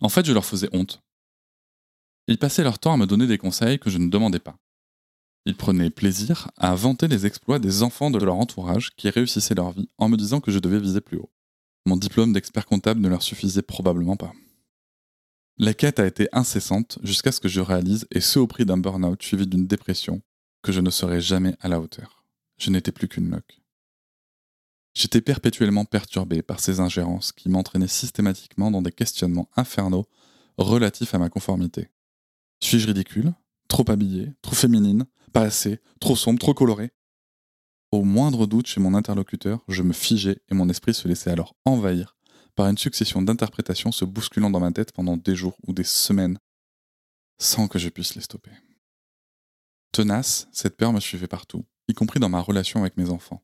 En 0.00 0.08
fait, 0.08 0.26
je 0.26 0.32
leur 0.32 0.44
faisais 0.44 0.68
honte. 0.72 1.02
Ils 2.28 2.38
passaient 2.38 2.62
leur 2.62 2.78
temps 2.78 2.92
à 2.92 2.96
me 2.98 3.06
donner 3.06 3.26
des 3.26 3.38
conseils 3.38 3.78
que 3.78 3.90
je 3.90 3.98
ne 3.98 4.10
demandais 4.10 4.38
pas. 4.38 4.58
Ils 5.46 5.56
prenaient 5.56 5.88
plaisir 5.88 6.50
à 6.58 6.74
vanter 6.74 7.08
les 7.08 7.24
exploits 7.24 7.58
des 7.58 7.82
enfants 7.82 8.10
de 8.10 8.18
leur 8.18 8.36
entourage 8.36 8.94
qui 8.96 9.08
réussissaient 9.08 9.54
leur 9.54 9.72
vie 9.72 9.88
en 9.96 10.10
me 10.10 10.16
disant 10.18 10.40
que 10.40 10.50
je 10.50 10.58
devais 10.58 10.78
viser 10.78 11.00
plus 11.00 11.16
haut. 11.16 11.32
Mon 11.86 11.96
diplôme 11.96 12.34
d'expert 12.34 12.66
comptable 12.66 13.00
ne 13.00 13.08
leur 13.08 13.22
suffisait 13.22 13.62
probablement 13.62 14.16
pas. 14.16 14.34
La 15.56 15.72
quête 15.72 15.98
a 16.00 16.06
été 16.06 16.28
incessante 16.32 16.98
jusqu'à 17.02 17.32
ce 17.32 17.40
que 17.40 17.48
je 17.48 17.62
réalise, 17.62 18.06
et 18.10 18.20
ce 18.20 18.38
au 18.38 18.46
prix 18.46 18.66
d'un 18.66 18.76
burn-out 18.76 19.22
suivi 19.22 19.46
d'une 19.46 19.66
dépression, 19.66 20.20
que 20.62 20.70
je 20.70 20.80
ne 20.80 20.90
serais 20.90 21.22
jamais 21.22 21.56
à 21.60 21.68
la 21.68 21.80
hauteur. 21.80 22.24
Je 22.58 22.70
n'étais 22.70 22.92
plus 22.92 23.08
qu'une 23.08 23.30
loque. 23.30 23.60
J'étais 24.94 25.22
perpétuellement 25.22 25.86
perturbé 25.86 26.42
par 26.42 26.60
ces 26.60 26.78
ingérences 26.80 27.32
qui 27.32 27.48
m'entraînaient 27.48 27.88
systématiquement 27.88 28.70
dans 28.70 28.82
des 28.82 28.92
questionnements 28.92 29.48
infernaux 29.56 30.06
relatifs 30.58 31.14
à 31.14 31.18
ma 31.18 31.30
conformité. 31.30 31.88
Suis-je 32.60 32.86
ridicule 32.86 33.34
Trop 33.68 33.88
habillée 33.90 34.32
Trop 34.42 34.54
féminine 34.54 35.06
Pas 35.32 35.42
assez 35.42 35.80
Trop 36.00 36.16
sombre 36.16 36.38
Trop 36.38 36.54
colorée 36.54 36.92
au 37.90 38.04
moindre 38.04 38.46
doute 38.46 38.66
chez 38.66 38.80
mon 38.80 38.92
interlocuteur, 38.92 39.64
je 39.66 39.82
me 39.82 39.94
figeais 39.94 40.42
et 40.50 40.54
mon 40.54 40.68
esprit 40.68 40.92
se 40.92 41.08
laissait 41.08 41.30
alors 41.30 41.56
envahir 41.64 42.18
par 42.54 42.66
une 42.66 42.76
succession 42.76 43.22
d'interprétations 43.22 43.92
se 43.92 44.04
bousculant 44.04 44.50
dans 44.50 44.60
ma 44.60 44.72
tête 44.72 44.92
pendant 44.92 45.16
des 45.16 45.34
jours 45.34 45.56
ou 45.66 45.72
des 45.72 45.84
semaines, 45.84 46.38
sans 47.38 47.68
que 47.68 47.78
je 47.78 47.88
puisse 47.88 48.14
les 48.14 48.20
stopper. 48.20 48.50
Tenace, 49.92 50.48
cette 50.52 50.76
peur 50.76 50.92
me 50.92 51.00
suivait 51.00 51.28
partout, 51.28 51.64
y 51.86 51.94
compris 51.94 52.20
dans 52.20 52.28
ma 52.28 52.40
relation 52.40 52.80
avec 52.80 52.96
mes 52.96 53.08
enfants. 53.08 53.42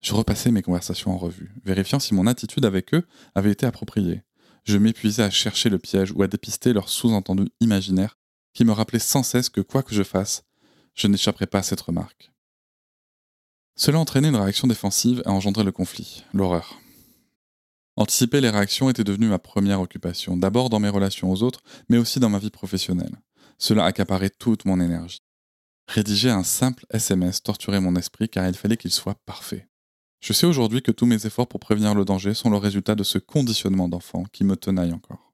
Je 0.00 0.14
repassais 0.14 0.52
mes 0.52 0.62
conversations 0.62 1.10
en 1.10 1.18
revue, 1.18 1.52
vérifiant 1.64 1.98
si 1.98 2.14
mon 2.14 2.26
attitude 2.26 2.64
avec 2.64 2.94
eux 2.94 3.06
avait 3.34 3.50
été 3.50 3.66
appropriée. 3.66 4.22
Je 4.64 4.78
m'épuisais 4.78 5.24
à 5.24 5.30
chercher 5.30 5.68
le 5.68 5.78
piège 5.78 6.12
ou 6.12 6.22
à 6.22 6.28
dépister 6.28 6.72
leurs 6.72 6.88
sous-entendus 6.88 7.50
imaginaires 7.60 8.16
qui 8.54 8.64
me 8.64 8.72
rappelaient 8.72 8.98
sans 8.98 9.22
cesse 9.22 9.48
que 9.48 9.60
quoi 9.60 9.82
que 9.82 9.94
je 9.94 10.02
fasse, 10.02 10.44
je 10.94 11.06
n'échapperais 11.06 11.46
pas 11.46 11.58
à 11.58 11.62
cette 11.62 11.80
remarque. 11.80 12.32
Cela 13.76 14.00
entraînait 14.00 14.28
une 14.28 14.36
réaction 14.36 14.66
défensive 14.66 15.22
et 15.24 15.28
engendrait 15.28 15.64
le 15.64 15.72
conflit, 15.72 16.24
l'horreur. 16.32 16.80
Anticiper 17.96 18.40
les 18.40 18.50
réactions 18.50 18.90
était 18.90 19.04
devenu 19.04 19.26
ma 19.26 19.38
première 19.38 19.80
occupation, 19.80 20.36
d'abord 20.36 20.70
dans 20.70 20.80
mes 20.80 20.88
relations 20.88 21.30
aux 21.30 21.42
autres, 21.42 21.62
mais 21.88 21.98
aussi 21.98 22.20
dans 22.20 22.28
ma 22.28 22.38
vie 22.38 22.50
professionnelle. 22.50 23.16
Cela 23.58 23.84
accaparait 23.84 24.30
toute 24.30 24.64
mon 24.64 24.80
énergie. 24.80 25.22
Rédiger 25.88 26.30
un 26.30 26.44
simple 26.44 26.86
SMS 26.90 27.42
torturait 27.42 27.80
mon 27.80 27.96
esprit 27.96 28.28
car 28.28 28.46
il 28.46 28.54
fallait 28.54 28.76
qu'il 28.76 28.92
soit 28.92 29.16
parfait. 29.26 29.68
Je 30.20 30.32
sais 30.32 30.46
aujourd'hui 30.46 30.82
que 30.82 30.92
tous 30.92 31.06
mes 31.06 31.26
efforts 31.26 31.48
pour 31.48 31.60
prévenir 31.60 31.94
le 31.94 32.04
danger 32.04 32.34
sont 32.34 32.50
le 32.50 32.56
résultat 32.56 32.94
de 32.94 33.04
ce 33.04 33.18
conditionnement 33.18 33.88
d'enfant 33.88 34.24
qui 34.32 34.44
me 34.44 34.56
tenaille 34.56 34.92
encore. 34.92 35.27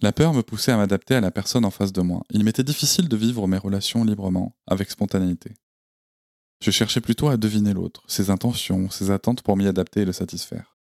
La 0.00 0.12
peur 0.12 0.32
me 0.32 0.42
poussait 0.42 0.70
à 0.70 0.76
m'adapter 0.76 1.16
à 1.16 1.20
la 1.20 1.32
personne 1.32 1.64
en 1.64 1.70
face 1.70 1.92
de 1.92 2.02
moi. 2.02 2.22
Il 2.30 2.44
m'était 2.44 2.62
difficile 2.62 3.08
de 3.08 3.16
vivre 3.16 3.48
mes 3.48 3.58
relations 3.58 4.04
librement, 4.04 4.54
avec 4.68 4.90
spontanéité. 4.90 5.54
Je 6.62 6.70
cherchais 6.70 7.00
plutôt 7.00 7.28
à 7.28 7.36
deviner 7.36 7.72
l'autre, 7.72 8.04
ses 8.06 8.30
intentions, 8.30 8.90
ses 8.90 9.10
attentes 9.10 9.42
pour 9.42 9.56
m'y 9.56 9.66
adapter 9.66 10.02
et 10.02 10.04
le 10.04 10.12
satisfaire. 10.12 10.76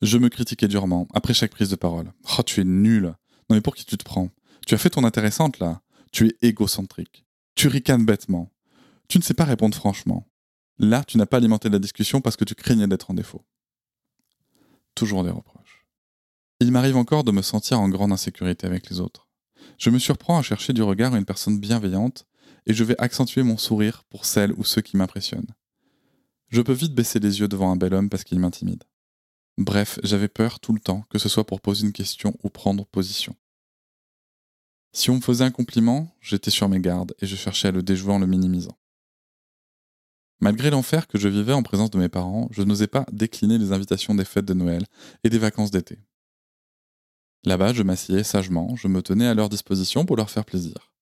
Je 0.00 0.16
me 0.16 0.28
critiquais 0.28 0.68
durement, 0.68 1.06
après 1.12 1.34
chaque 1.34 1.50
prise 1.50 1.70
de 1.70 1.76
parole. 1.76 2.12
Oh, 2.38 2.42
tu 2.42 2.60
es 2.60 2.64
nul. 2.64 3.14
Non 3.50 3.56
mais 3.56 3.60
pour 3.60 3.74
qui 3.74 3.84
tu 3.84 3.98
te 3.98 4.04
prends? 4.04 4.30
Tu 4.66 4.74
as 4.74 4.78
fait 4.78 4.90
ton 4.90 5.04
intéressante 5.04 5.58
là. 5.58 5.82
Tu 6.12 6.28
es 6.28 6.48
égocentrique. 6.48 7.26
Tu 7.54 7.68
ricanes 7.68 8.06
bêtement. 8.06 8.50
Tu 9.08 9.18
ne 9.18 9.22
sais 9.22 9.34
pas 9.34 9.44
répondre 9.44 9.74
franchement. 9.74 10.26
Là, 10.78 11.02
tu 11.04 11.18
n'as 11.18 11.26
pas 11.26 11.38
alimenté 11.38 11.68
la 11.68 11.78
discussion 11.78 12.20
parce 12.20 12.36
que 12.36 12.44
tu 12.44 12.54
craignais 12.54 12.86
d'être 12.86 13.10
en 13.10 13.14
défaut. 13.14 13.44
Toujours 14.94 15.24
des 15.24 15.30
reproches. 15.30 15.57
Il 16.60 16.72
m'arrive 16.72 16.96
encore 16.96 17.22
de 17.22 17.30
me 17.30 17.42
sentir 17.42 17.80
en 17.80 17.88
grande 17.88 18.10
insécurité 18.10 18.66
avec 18.66 18.90
les 18.90 18.98
autres. 18.98 19.28
Je 19.78 19.90
me 19.90 20.00
surprends 20.00 20.38
à 20.38 20.42
chercher 20.42 20.72
du 20.72 20.82
regard 20.82 21.14
une 21.14 21.24
personne 21.24 21.60
bienveillante 21.60 22.26
et 22.66 22.74
je 22.74 22.82
vais 22.82 23.00
accentuer 23.00 23.44
mon 23.44 23.56
sourire 23.56 24.02
pour 24.10 24.24
celle 24.24 24.52
ou 24.54 24.64
ceux 24.64 24.82
qui 24.82 24.96
m'impressionnent. 24.96 25.54
Je 26.48 26.60
peux 26.60 26.72
vite 26.72 26.94
baisser 26.94 27.20
les 27.20 27.38
yeux 27.38 27.46
devant 27.46 27.70
un 27.70 27.76
bel 27.76 27.94
homme 27.94 28.10
parce 28.10 28.24
qu'il 28.24 28.40
m'intimide. 28.40 28.82
Bref, 29.56 30.00
j'avais 30.02 30.28
peur 30.28 30.58
tout 30.58 30.72
le 30.72 30.80
temps, 30.80 31.04
que 31.10 31.18
ce 31.18 31.28
soit 31.28 31.46
pour 31.46 31.60
poser 31.60 31.86
une 31.86 31.92
question 31.92 32.36
ou 32.42 32.48
prendre 32.48 32.86
position. 32.86 33.36
Si 34.92 35.10
on 35.10 35.16
me 35.16 35.20
faisait 35.20 35.44
un 35.44 35.52
compliment, 35.52 36.12
j'étais 36.20 36.50
sur 36.50 36.68
mes 36.68 36.80
gardes 36.80 37.14
et 37.20 37.26
je 37.26 37.36
cherchais 37.36 37.68
à 37.68 37.72
le 37.72 37.82
déjouer 37.82 38.14
en 38.14 38.18
le 38.18 38.26
minimisant. 38.26 38.76
Malgré 40.40 40.70
l'enfer 40.70 41.06
que 41.06 41.18
je 41.18 41.28
vivais 41.28 41.52
en 41.52 41.62
présence 41.62 41.90
de 41.90 41.98
mes 41.98 42.08
parents, 42.08 42.48
je 42.50 42.62
n'osais 42.62 42.86
pas 42.88 43.06
décliner 43.12 43.58
les 43.58 43.70
invitations 43.70 44.14
des 44.14 44.24
fêtes 44.24 44.44
de 44.44 44.54
Noël 44.54 44.84
et 45.22 45.30
des 45.30 45.38
vacances 45.38 45.70
d'été. 45.70 45.98
Là-bas, 47.44 47.72
je 47.72 47.82
m'asseyais 47.82 48.24
sagement, 48.24 48.74
je 48.76 48.88
me 48.88 49.02
tenais 49.02 49.26
à 49.26 49.34
leur 49.34 49.48
disposition 49.48 50.04
pour 50.04 50.16
leur 50.16 50.30
faire 50.30 50.44
plaisir. 50.44 50.92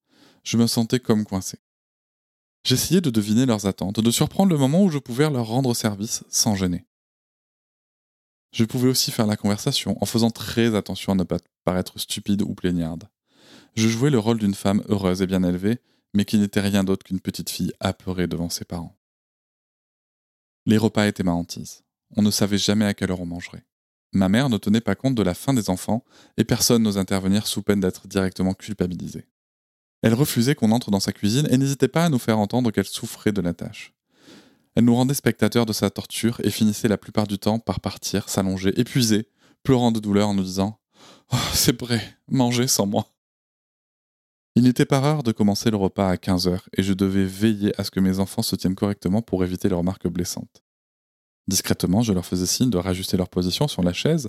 Je 0.44 0.56
me 0.56 0.66
sentais 0.66 1.00
comme 1.00 1.24
coincé. 1.24 1.58
J'essayais 2.64 3.00
de 3.00 3.10
deviner 3.10 3.46
leurs 3.46 3.66
attentes, 3.66 4.00
de 4.00 4.10
surprendre 4.10 4.52
le 4.52 4.58
moment 4.58 4.82
où 4.82 4.90
je 4.90 4.98
pouvais 4.98 5.30
leur 5.30 5.46
rendre 5.46 5.74
service 5.74 6.24
sans 6.28 6.54
gêner. 6.56 6.84
Je 8.52 8.64
pouvais 8.64 8.88
aussi 8.88 9.10
faire 9.10 9.26
la 9.26 9.36
conversation 9.36 9.96
en 10.02 10.06
faisant 10.06 10.30
très 10.30 10.74
attention 10.74 11.12
à 11.12 11.16
ne 11.16 11.24
pas 11.24 11.38
paraître 11.64 11.98
stupide 11.98 12.42
ou 12.42 12.54
plaignarde. 12.54 13.08
Je 13.74 13.88
jouais 13.88 14.10
le 14.10 14.18
rôle 14.18 14.38
d'une 14.38 14.54
femme 14.54 14.82
heureuse 14.88 15.22
et 15.22 15.26
bien 15.26 15.42
élevée, 15.42 15.78
mais 16.14 16.24
qui 16.24 16.38
n'était 16.38 16.60
rien 16.60 16.82
d'autre 16.82 17.04
qu'une 17.04 17.20
petite 17.20 17.50
fille 17.50 17.72
apeurée 17.80 18.26
devant 18.26 18.48
ses 18.48 18.64
parents. 18.64 18.96
Les 20.64 20.78
repas 20.78 21.06
étaient 21.06 21.22
ma 21.22 21.32
hantise. 21.32 21.84
On 22.16 22.22
ne 22.22 22.30
savait 22.30 22.58
jamais 22.58 22.86
à 22.86 22.94
quelle 22.94 23.10
heure 23.10 23.20
on 23.20 23.26
mangerait. 23.26 23.64
Ma 24.16 24.30
mère 24.30 24.48
ne 24.48 24.56
tenait 24.56 24.80
pas 24.80 24.94
compte 24.94 25.14
de 25.14 25.22
la 25.22 25.34
faim 25.34 25.52
des 25.52 25.68
enfants 25.68 26.02
et 26.38 26.44
personne 26.44 26.82
n'ose 26.82 26.96
intervenir 26.96 27.46
sous 27.46 27.60
peine 27.60 27.80
d'être 27.80 28.08
directement 28.08 28.54
culpabilisé. 28.54 29.26
Elle 30.00 30.14
refusait 30.14 30.54
qu'on 30.54 30.72
entre 30.72 30.90
dans 30.90 31.00
sa 31.00 31.12
cuisine 31.12 31.46
et 31.50 31.58
n'hésitait 31.58 31.86
pas 31.86 32.06
à 32.06 32.08
nous 32.08 32.18
faire 32.18 32.38
entendre 32.38 32.70
qu'elle 32.70 32.86
souffrait 32.86 33.32
de 33.32 33.42
la 33.42 33.52
tâche. 33.52 33.92
Elle 34.74 34.86
nous 34.86 34.94
rendait 34.94 35.12
spectateurs 35.12 35.66
de 35.66 35.74
sa 35.74 35.90
torture 35.90 36.40
et 36.44 36.50
finissait 36.50 36.88
la 36.88 36.96
plupart 36.96 37.26
du 37.26 37.38
temps 37.38 37.58
par 37.58 37.80
partir, 37.80 38.30
s'allonger, 38.30 38.72
épuisée, 38.80 39.28
pleurant 39.62 39.92
de 39.92 40.00
douleur 40.00 40.28
en 40.28 40.34
nous 40.34 40.44
disant 40.44 40.80
oh, 41.34 41.36
C'est 41.52 41.74
prêt, 41.74 42.16
mangez 42.26 42.68
sans 42.68 42.86
moi. 42.86 43.12
Il 44.54 44.62
n'était 44.62 44.86
pas 44.86 45.00
rare 45.00 45.24
de 45.24 45.32
commencer 45.32 45.70
le 45.70 45.76
repas 45.76 46.08
à 46.08 46.16
15 46.16 46.48
heures 46.48 46.68
et 46.74 46.82
je 46.82 46.94
devais 46.94 47.26
veiller 47.26 47.78
à 47.78 47.84
ce 47.84 47.90
que 47.90 48.00
mes 48.00 48.18
enfants 48.18 48.40
se 48.40 48.56
tiennent 48.56 48.74
correctement 48.74 49.20
pour 49.20 49.44
éviter 49.44 49.68
les 49.68 49.74
remarques 49.74 50.08
blessantes. 50.08 50.62
Discrètement, 51.48 52.02
je 52.02 52.12
leur 52.12 52.26
faisais 52.26 52.46
signe 52.46 52.70
de 52.70 52.78
rajuster 52.78 53.16
leur 53.16 53.28
position 53.28 53.68
sur 53.68 53.82
la 53.82 53.92
chaise 53.92 54.28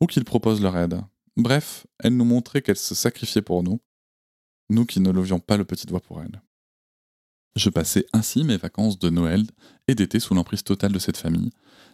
ou 0.00 0.06
qu'ils 0.06 0.24
proposent 0.24 0.60
leur 0.60 0.76
aide. 0.76 1.00
Bref, 1.36 1.86
elle 1.98 2.16
nous 2.16 2.24
montrait 2.24 2.62
qu'elle 2.62 2.76
se 2.76 2.94
sacrifiait 2.94 3.42
pour 3.42 3.62
nous, 3.62 3.80
nous 4.70 4.84
qui 4.84 5.00
ne 5.00 5.10
levions 5.10 5.40
pas 5.40 5.56
le 5.56 5.64
petit 5.64 5.86
doigt 5.86 6.00
pour 6.00 6.20
elle. 6.22 6.42
Je 7.56 7.70
passais 7.70 8.06
ainsi 8.12 8.44
mes 8.44 8.56
vacances 8.56 8.98
de 8.98 9.10
Noël 9.10 9.44
et 9.88 9.94
d'été 9.94 10.20
sous 10.20 10.34
l'emprise 10.34 10.62
totale 10.62 10.92
de 10.92 10.98
cette 10.98 11.16
famille, 11.16 11.50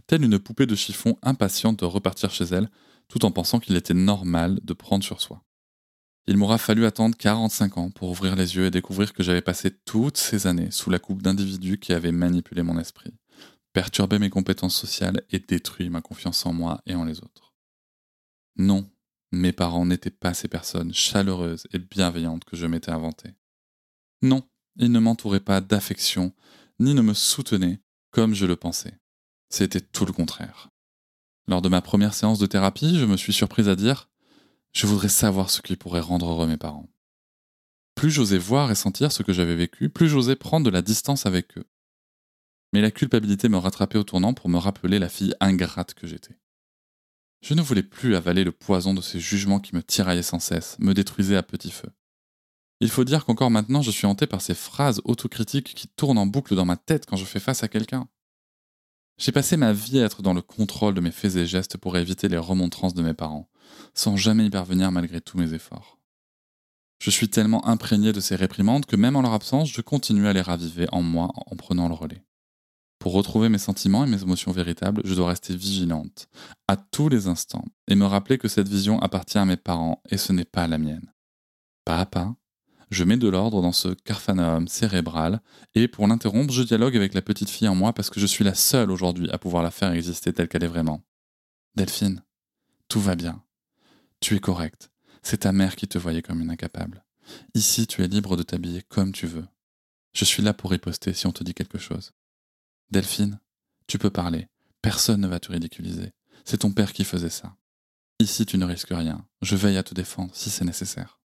telle 0.07 0.25
une 0.25 0.39
poupée 0.39 0.67
de 0.67 0.75
chiffon 0.75 1.17
impatiente 1.23 1.79
de 1.79 1.85
repartir 1.85 2.31
chez 2.31 2.45
elle, 2.45 2.69
tout 3.09 3.25
en 3.25 3.31
pensant 3.31 3.61
qu'il 3.61 3.77
était 3.77 3.95
normal 3.95 4.61
de 4.63 4.73
prendre 4.73 5.05
sur 5.05 5.21
soi. 5.21 5.43
Il 6.27 6.37
m'aura 6.37 6.59
fallu 6.59 6.87
attendre 6.87 7.17
45 7.17 7.79
ans 7.79 7.91
pour 7.91 8.11
ouvrir 8.11 8.35
les 8.35 8.57
yeux 8.57 8.67
et 8.67 8.71
découvrir 8.71 9.13
que 9.13 9.23
j'avais 9.23 9.43
passé 9.43 9.71
toutes 9.71 10.17
ces 10.17 10.47
années 10.47 10.71
sous 10.71 10.91
la 10.91 10.99
coupe 10.99 11.23
d'individus 11.23 11.79
qui 11.79 11.93
avaient 11.93 12.13
manipulé 12.13 12.63
mon 12.63 12.79
esprit, 12.79 13.13
perturbé 13.75 14.19
mes 14.19 14.31
compétences 14.31 14.77
sociales 14.77 15.23
et 15.31 15.41
détruit 15.41 15.91
ma 15.91 16.01
confiance 16.01 16.47
en 16.47 16.55
moi 16.55 16.81
et 16.87 16.95
en 16.95 17.05
les 17.05 17.19
autres. 17.19 17.53
Non, 18.57 18.89
mes 19.33 19.53
parents 19.53 19.85
n'étaient 19.85 20.11
pas 20.11 20.33
ces 20.33 20.49
personnes 20.49 20.95
chaleureuses 20.95 21.67
et 21.73 21.81
bienveillantes 21.81 22.45
que 22.45 22.57
je 22.57 22.67
m'étais 22.67 22.93
inventées. 22.93 23.35
Non, 24.23 24.49
ils 24.77 24.93
ne 24.93 25.01
m'entouraient 25.01 25.41
pas 25.41 25.61
d'affection, 25.61 26.33
ni 26.79 26.95
ne 26.95 27.03
me 27.03 27.15
soutenaient 27.15 27.81
comme 28.13 28.35
je 28.35 28.47
le 28.47 28.55
pensais. 28.55 28.97
C'était 29.51 29.81
tout 29.81 30.07
le 30.07 30.13
contraire. 30.13 30.71
Lors 31.49 31.61
de 31.61 31.69
ma 31.69 31.83
première 31.83 32.15
séance 32.15 32.39
de 32.39 32.47
thérapie, 32.47 32.97
je 32.97 33.05
me 33.05 33.17
suis 33.17 33.33
surprise 33.33 33.69
à 33.69 33.77
dire 33.77 34.09
je 34.73 34.87
voudrais 34.87 35.09
savoir 35.09 35.51
ce 35.51 35.63
qui 35.63 35.77
pourrait 35.77 36.01
rendre 36.01 36.31
heureux 36.31 36.47
mes 36.47 36.57
parents. 36.57 36.89
Plus 37.95 38.11
j'osais 38.11 38.39
voir 38.39 38.71
et 38.71 38.75
sentir 38.75 39.13
ce 39.13 39.23
que 39.23 39.33
j'avais 39.33 39.55
vécu, 39.55 39.89
plus 39.89 40.09
j'osais 40.09 40.37
prendre 40.37 40.65
de 40.65 40.71
la 40.71 40.83
distance 40.83 41.27
avec 41.27 41.59
eux. 41.59 41.67
Mais 42.75 42.81
la 42.81 42.91
culpabilité 42.91 43.49
me 43.49 43.57
rattrapait 43.57 43.99
au 43.99 44.03
tournant 44.03 44.35
pour 44.35 44.49
me 44.49 44.59
rappeler 44.59 44.99
la 44.99 45.09
fille 45.09 45.33
ingrate 45.39 45.95
que 45.95 46.09
j'étais. 46.09 46.37
Je 47.41 47.55
ne 47.55 47.63
voulais 47.63 47.85
plus 47.85 48.17
avaler 48.17 48.43
le 48.43 48.51
poison 48.51 48.95
de 48.95 49.01
ces 49.01 49.21
jugements 49.21 49.61
qui 49.61 49.77
me 49.77 49.83
tiraillaient 49.83 50.25
sans 50.25 50.41
cesse, 50.41 50.77
me 50.81 50.93
détruisaient 50.93 51.37
à 51.37 51.45
petit 51.45 51.71
feu. 51.71 51.89
Il 52.81 52.91
faut 52.91 53.05
dire 53.05 53.25
qu'encore 53.25 53.53
maintenant 53.53 53.81
je 53.81 53.93
suis 53.93 54.09
hanté 54.09 54.27
par 54.27 54.43
ces 54.43 54.55
phrases 54.57 55.01
autocritiques 55.05 55.73
qui 55.73 55.87
tournent 55.87 56.19
en 56.19 56.27
boucle 56.27 56.57
dans 56.57 56.65
ma 56.65 56.77
tête 56.77 57.07
quand 57.07 57.15
je 57.15 57.25
fais 57.25 57.39
face 57.39 57.63
à 57.63 57.69
quelqu'un. 57.69 58.09
J'ai 59.19 59.31
passé 59.31 59.57
ma 59.57 59.73
vie 59.73 60.01
à 60.01 60.05
être 60.07 60.23
dans 60.23 60.35
le 60.35 60.43
contrôle 60.43 60.95
de 60.95 61.01
mes 61.01 61.13
faits 61.13 61.37
et 61.37 61.47
gestes 61.47 61.77
pour 61.77 61.97
éviter 61.97 62.27
les 62.27 62.39
remontrances 62.39 62.95
de 62.95 63.05
mes 63.05 63.15
parents, 63.15 63.49
sans 63.95 64.17
jamais 64.17 64.47
y 64.47 64.51
parvenir 64.51 64.91
malgré 64.91 65.21
tous 65.21 65.39
mes 65.39 65.55
efforts. 65.55 66.01
Je 66.99 67.11
suis 67.11 67.29
tellement 67.29 67.69
imprégné 67.69 68.13
de 68.13 68.19
ces 68.19 68.35
réprimandes 68.35 68.87
que 68.87 68.97
même 68.97 69.15
en 69.15 69.23
leur 69.23 69.33
absence, 69.33 69.71
je 69.71 69.81
continue 69.81 70.27
à 70.27 70.33
les 70.33 70.43
raviver 70.43 70.89
en 70.91 71.03
moi 71.03 71.31
en 71.37 71.55
prenant 71.55 71.87
le 71.87 71.95
relais. 71.95 72.25
Pour 73.05 73.13
retrouver 73.13 73.51
mes 73.51 73.59
sentiments 73.59 74.07
et 74.07 74.09
mes 74.09 74.23
émotions 74.23 74.51
véritables, 74.51 75.03
je 75.05 75.15
dois 75.15 75.29
rester 75.29 75.55
vigilante, 75.55 76.27
à 76.69 76.79
tous 76.79 77.11
les 77.11 77.27
instants, 77.27 77.67
et 77.87 77.97
me 77.97 78.07
rappeler 78.07 78.39
que 78.39 78.49
cette 78.49 78.67
vision 78.67 78.99
appartient 78.99 79.37
à 79.37 79.45
mes 79.45 79.59
parents 79.59 80.03
et 80.09 80.17
ce 80.17 80.33
n'est 80.33 80.47
pas 80.47 80.67
la 80.67 80.79
mienne. 80.79 81.13
Pas 81.85 81.99
à 81.99 82.07
pas, 82.07 82.35
je 82.89 83.05
mets 83.05 83.19
de 83.19 83.29
l'ordre 83.29 83.61
dans 83.61 83.73
ce 83.73 83.89
carphanum 83.89 84.69
cérébral, 84.69 85.43
et 85.75 85.87
pour 85.87 86.07
l'interrompre, 86.07 86.51
je 86.51 86.63
dialogue 86.63 86.97
avec 86.97 87.13
la 87.13 87.21
petite 87.21 87.51
fille 87.51 87.69
en 87.69 87.75
moi 87.75 87.93
parce 87.93 88.09
que 88.09 88.21
je 88.21 88.25
suis 88.25 88.43
la 88.43 88.55
seule 88.55 88.91
aujourd'hui 88.91 89.29
à 89.33 89.37
pouvoir 89.37 89.63
la 89.63 89.71
faire 89.71 89.93
exister 89.93 90.33
telle 90.33 90.49
qu'elle 90.49 90.65
est 90.65 90.67
vraiment. 90.67 91.03
Delphine, 91.75 92.23
tout 92.89 93.03
va 93.03 93.17
bien. 93.17 93.43
Tu 94.21 94.35
es 94.35 94.41
correcte. 94.41 94.91
C'est 95.21 95.41
ta 95.41 95.53
mère 95.53 95.77
qui 95.77 95.87
te 95.87 95.99
voyait 95.99 96.23
comme 96.23 96.41
une 96.41 96.51
incapable. 96.51 97.05
Ici, 97.53 97.87
tu 97.87 98.03
es 98.03 98.09
libre 98.09 98.39
de 98.39 98.43
t'habiller 98.43 98.81
comme 98.81 99.13
tu 99.13 99.27
veux. 99.27 99.45
Je 100.15 100.25
suis 100.25 100.43
là 100.43 100.55
pour 100.55 100.71
riposter 100.71 101.13
si 101.13 101.27
on 101.27 101.33
te 101.33 101.45
dit 101.45 101.53
quelque 101.53 101.77
chose. 101.77 102.15
Delphine, 102.95 103.41
tu 103.89 103.99
peux 103.99 104.11
parler. 104.11 104.47
Personne 104.81 105.21
ne 105.21 105.27
va 105.27 105.41
te 105.41 105.51
ridiculiser. 105.51 106.13
C'est 106.45 106.59
ton 106.59 106.71
père 106.71 106.93
qui 106.93 107.03
faisait 107.03 107.29
ça. 107.29 107.57
Ici, 108.21 108.47
tu 108.47 108.57
ne 108.57 108.65
risques 108.65 108.93
rien. 108.93 109.27
Je 109.43 109.57
veille 109.57 109.79
à 109.79 109.83
te 109.83 109.95
défendre 109.95 110.31
si 110.33 110.49
c'est 110.49 110.65
nécessaire. 110.65 111.19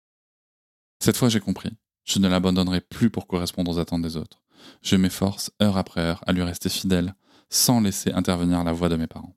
Cette 1.03 1.17
fois, 1.17 1.27
j'ai 1.27 1.41
compris. 1.41 1.73
Je 2.05 2.19
ne 2.19 2.29
l'abandonnerai 2.29 2.79
plus 2.79 3.09
pour 3.09 3.27
correspondre 3.27 3.69
aux 3.69 3.79
attentes 3.79 4.01
des 4.01 4.15
autres. 4.15 4.45
Je 4.81 4.95
m'efforce, 4.95 5.51
heure 5.61 5.75
après 5.75 5.99
heure, 5.99 6.23
à 6.25 6.31
lui 6.31 6.41
rester 6.41 6.69
fidèle, 6.69 7.15
sans 7.49 7.81
laisser 7.81 8.13
intervenir 8.13 8.63
la 8.63 8.71
voix 8.71 8.87
de 8.87 8.95
mes 8.95 9.07
parents. 9.07 9.35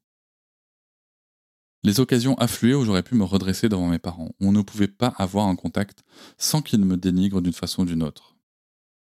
Les 1.82 1.98
occasions 1.98 2.38
affluaient 2.38 2.74
où 2.74 2.84
j'aurais 2.84 3.02
pu 3.02 3.16
me 3.16 3.24
redresser 3.24 3.68
devant 3.68 3.88
mes 3.88 3.98
parents, 3.98 4.30
où 4.38 4.46
on 4.46 4.52
ne 4.52 4.62
pouvait 4.62 4.86
pas 4.86 5.14
avoir 5.18 5.48
un 5.48 5.56
contact 5.56 6.04
sans 6.38 6.62
qu'ils 6.62 6.84
me 6.84 6.96
dénigrent 6.96 7.42
d'une 7.42 7.52
façon 7.52 7.82
ou 7.82 7.86
d'une 7.86 8.04
autre. 8.04 8.36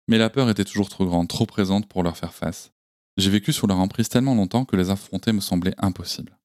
Mais 0.08 0.18
la 0.18 0.28
peur 0.28 0.50
était 0.50 0.64
toujours 0.64 0.88
trop 0.88 1.06
grande, 1.06 1.28
trop 1.28 1.46
présente 1.46 1.88
pour 1.88 2.02
leur 2.02 2.16
faire 2.16 2.34
face. 2.34 2.72
J'ai 3.16 3.30
vécu 3.30 3.52
sous 3.52 3.66
leur 3.66 3.78
emprise 3.78 4.08
tellement 4.08 4.34
longtemps 4.34 4.64
que 4.64 4.76
les 4.76 4.90
affronter 4.90 5.32
me 5.32 5.40
semblait 5.40 5.74
impossible. 5.78 6.38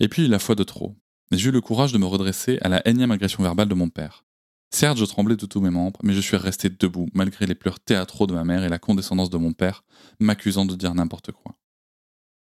Et 0.00 0.08
puis 0.08 0.26
la 0.26 0.38
foi 0.38 0.54
de 0.54 0.64
trop. 0.64 0.96
J'ai 1.30 1.48
eu 1.48 1.52
le 1.52 1.60
courage 1.60 1.92
de 1.92 1.98
me 1.98 2.06
redresser 2.06 2.58
à 2.62 2.68
la 2.68 2.86
énième 2.86 3.12
agression 3.12 3.42
verbale 3.42 3.68
de 3.68 3.74
mon 3.74 3.88
père. 3.88 4.24
Certes, 4.70 4.98
je 4.98 5.04
tremblais 5.04 5.36
de 5.36 5.46
tous 5.46 5.60
mes 5.60 5.70
membres, 5.70 6.00
mais 6.02 6.14
je 6.14 6.20
suis 6.20 6.36
resté 6.36 6.70
debout, 6.70 7.08
malgré 7.12 7.46
les 7.46 7.54
pleurs 7.54 7.78
théâtraux 7.78 8.26
de 8.26 8.32
ma 8.32 8.42
mère 8.42 8.64
et 8.64 8.68
la 8.68 8.78
condescendance 8.78 9.30
de 9.30 9.36
mon 9.36 9.52
père, 9.52 9.84
m'accusant 10.18 10.64
de 10.64 10.74
dire 10.74 10.94
n'importe 10.94 11.30
quoi. 11.30 11.56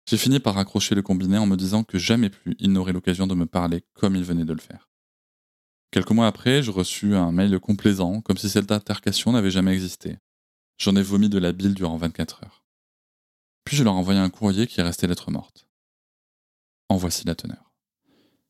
J'ai 0.09 0.19
fini 0.19 0.39
par 0.39 0.55
raccrocher 0.55 0.95
le 0.95 1.03
combiné 1.03 1.39
en 1.39 1.47
me 1.47 1.57
disant 1.57 1.85
que 1.85 1.99
jamais 1.99 2.29
plus 2.29 2.55
il 2.59 2.73
n'aurait 2.73 2.93
l'occasion 2.93 3.27
de 3.27 3.35
me 3.35 3.47
parler 3.47 3.85
comme 3.95 4.15
il 4.15 4.25
venait 4.25 4.45
de 4.45 4.53
le 4.53 4.61
faire. 4.61 4.91
Quelques 5.91 6.11
mois 6.11 6.27
après, 6.27 6.63
je 6.63 6.71
reçus 6.71 7.15
un 7.15 7.33
mail 7.33 7.59
complaisant, 7.61 8.21
comme 8.21 8.37
si 8.37 8.49
cette 8.49 8.71
altercation 8.71 9.33
n'avait 9.33 9.51
jamais 9.51 9.73
existé. 9.73 10.19
J'en 10.79 10.97
ai 10.97 11.03
vomi 11.03 11.29
de 11.29 11.39
la 11.39 11.53
bile 11.53 11.75
durant 11.75 11.97
24 11.97 12.45
heures. 12.45 12.62
Puis 13.73 13.79
je 13.79 13.85
leur 13.85 13.95
envoyé 13.95 14.21
un 14.21 14.29
courrier 14.29 14.67
qui 14.67 14.81
est 14.81 14.83
resté 14.83 15.07
lettre 15.07 15.31
morte. 15.31 15.67
En 16.91 16.99
voici 16.99 17.25
la 17.25 17.35
teneur. 17.35 17.73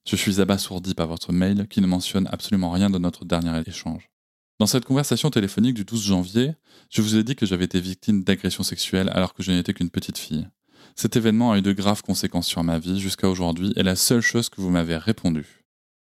Je 0.05 0.17
suis 0.17 0.41
abasourdi 0.41 0.95
par 0.95 1.07
votre 1.07 1.33
mail 1.33 1.69
qui 1.69 1.81
ne 1.81 1.87
mentionne 1.87 2.29
absolument 2.33 2.73
rien 2.73 2.91
de 2.91 2.99
notre 2.99 3.25
dernier 3.25 3.63
échange. 3.65 4.11
Dans 4.59 4.67
cette 4.67 4.85
conversation 4.85 5.31
téléphonique 5.31 5.75
du 5.75 5.85
12 5.85 6.07
janvier, 6.07 6.57
je 6.91 7.03
vous 7.03 7.15
ai 7.15 7.23
dit 7.23 7.37
que 7.37 7.47
j'avais 7.47 7.67
été 7.67 7.81
victime 7.81 8.25
d'agression 8.25 8.65
sexuelle 8.65 9.11
alors 9.11 9.33
que 9.33 9.45
je 9.45 9.53
n'étais 9.53 9.73
qu'une 9.73 9.91
petite 9.91 10.19
fille. 10.19 10.49
Cet 10.97 11.15
événement 11.15 11.53
a 11.53 11.59
eu 11.59 11.63
de 11.63 11.73
graves 11.73 12.03
conséquences 12.03 12.49
sur 12.49 12.65
ma 12.65 12.81
vie 12.81 12.99
jusqu'à 12.99 13.29
aujourd'hui 13.29 13.73
et 13.77 13.85
la 13.85 13.95
seule 13.95 14.23
chose 14.23 14.49
que 14.49 14.61
vous 14.61 14.71
m'avez 14.71 14.97
répondu, 14.97 15.65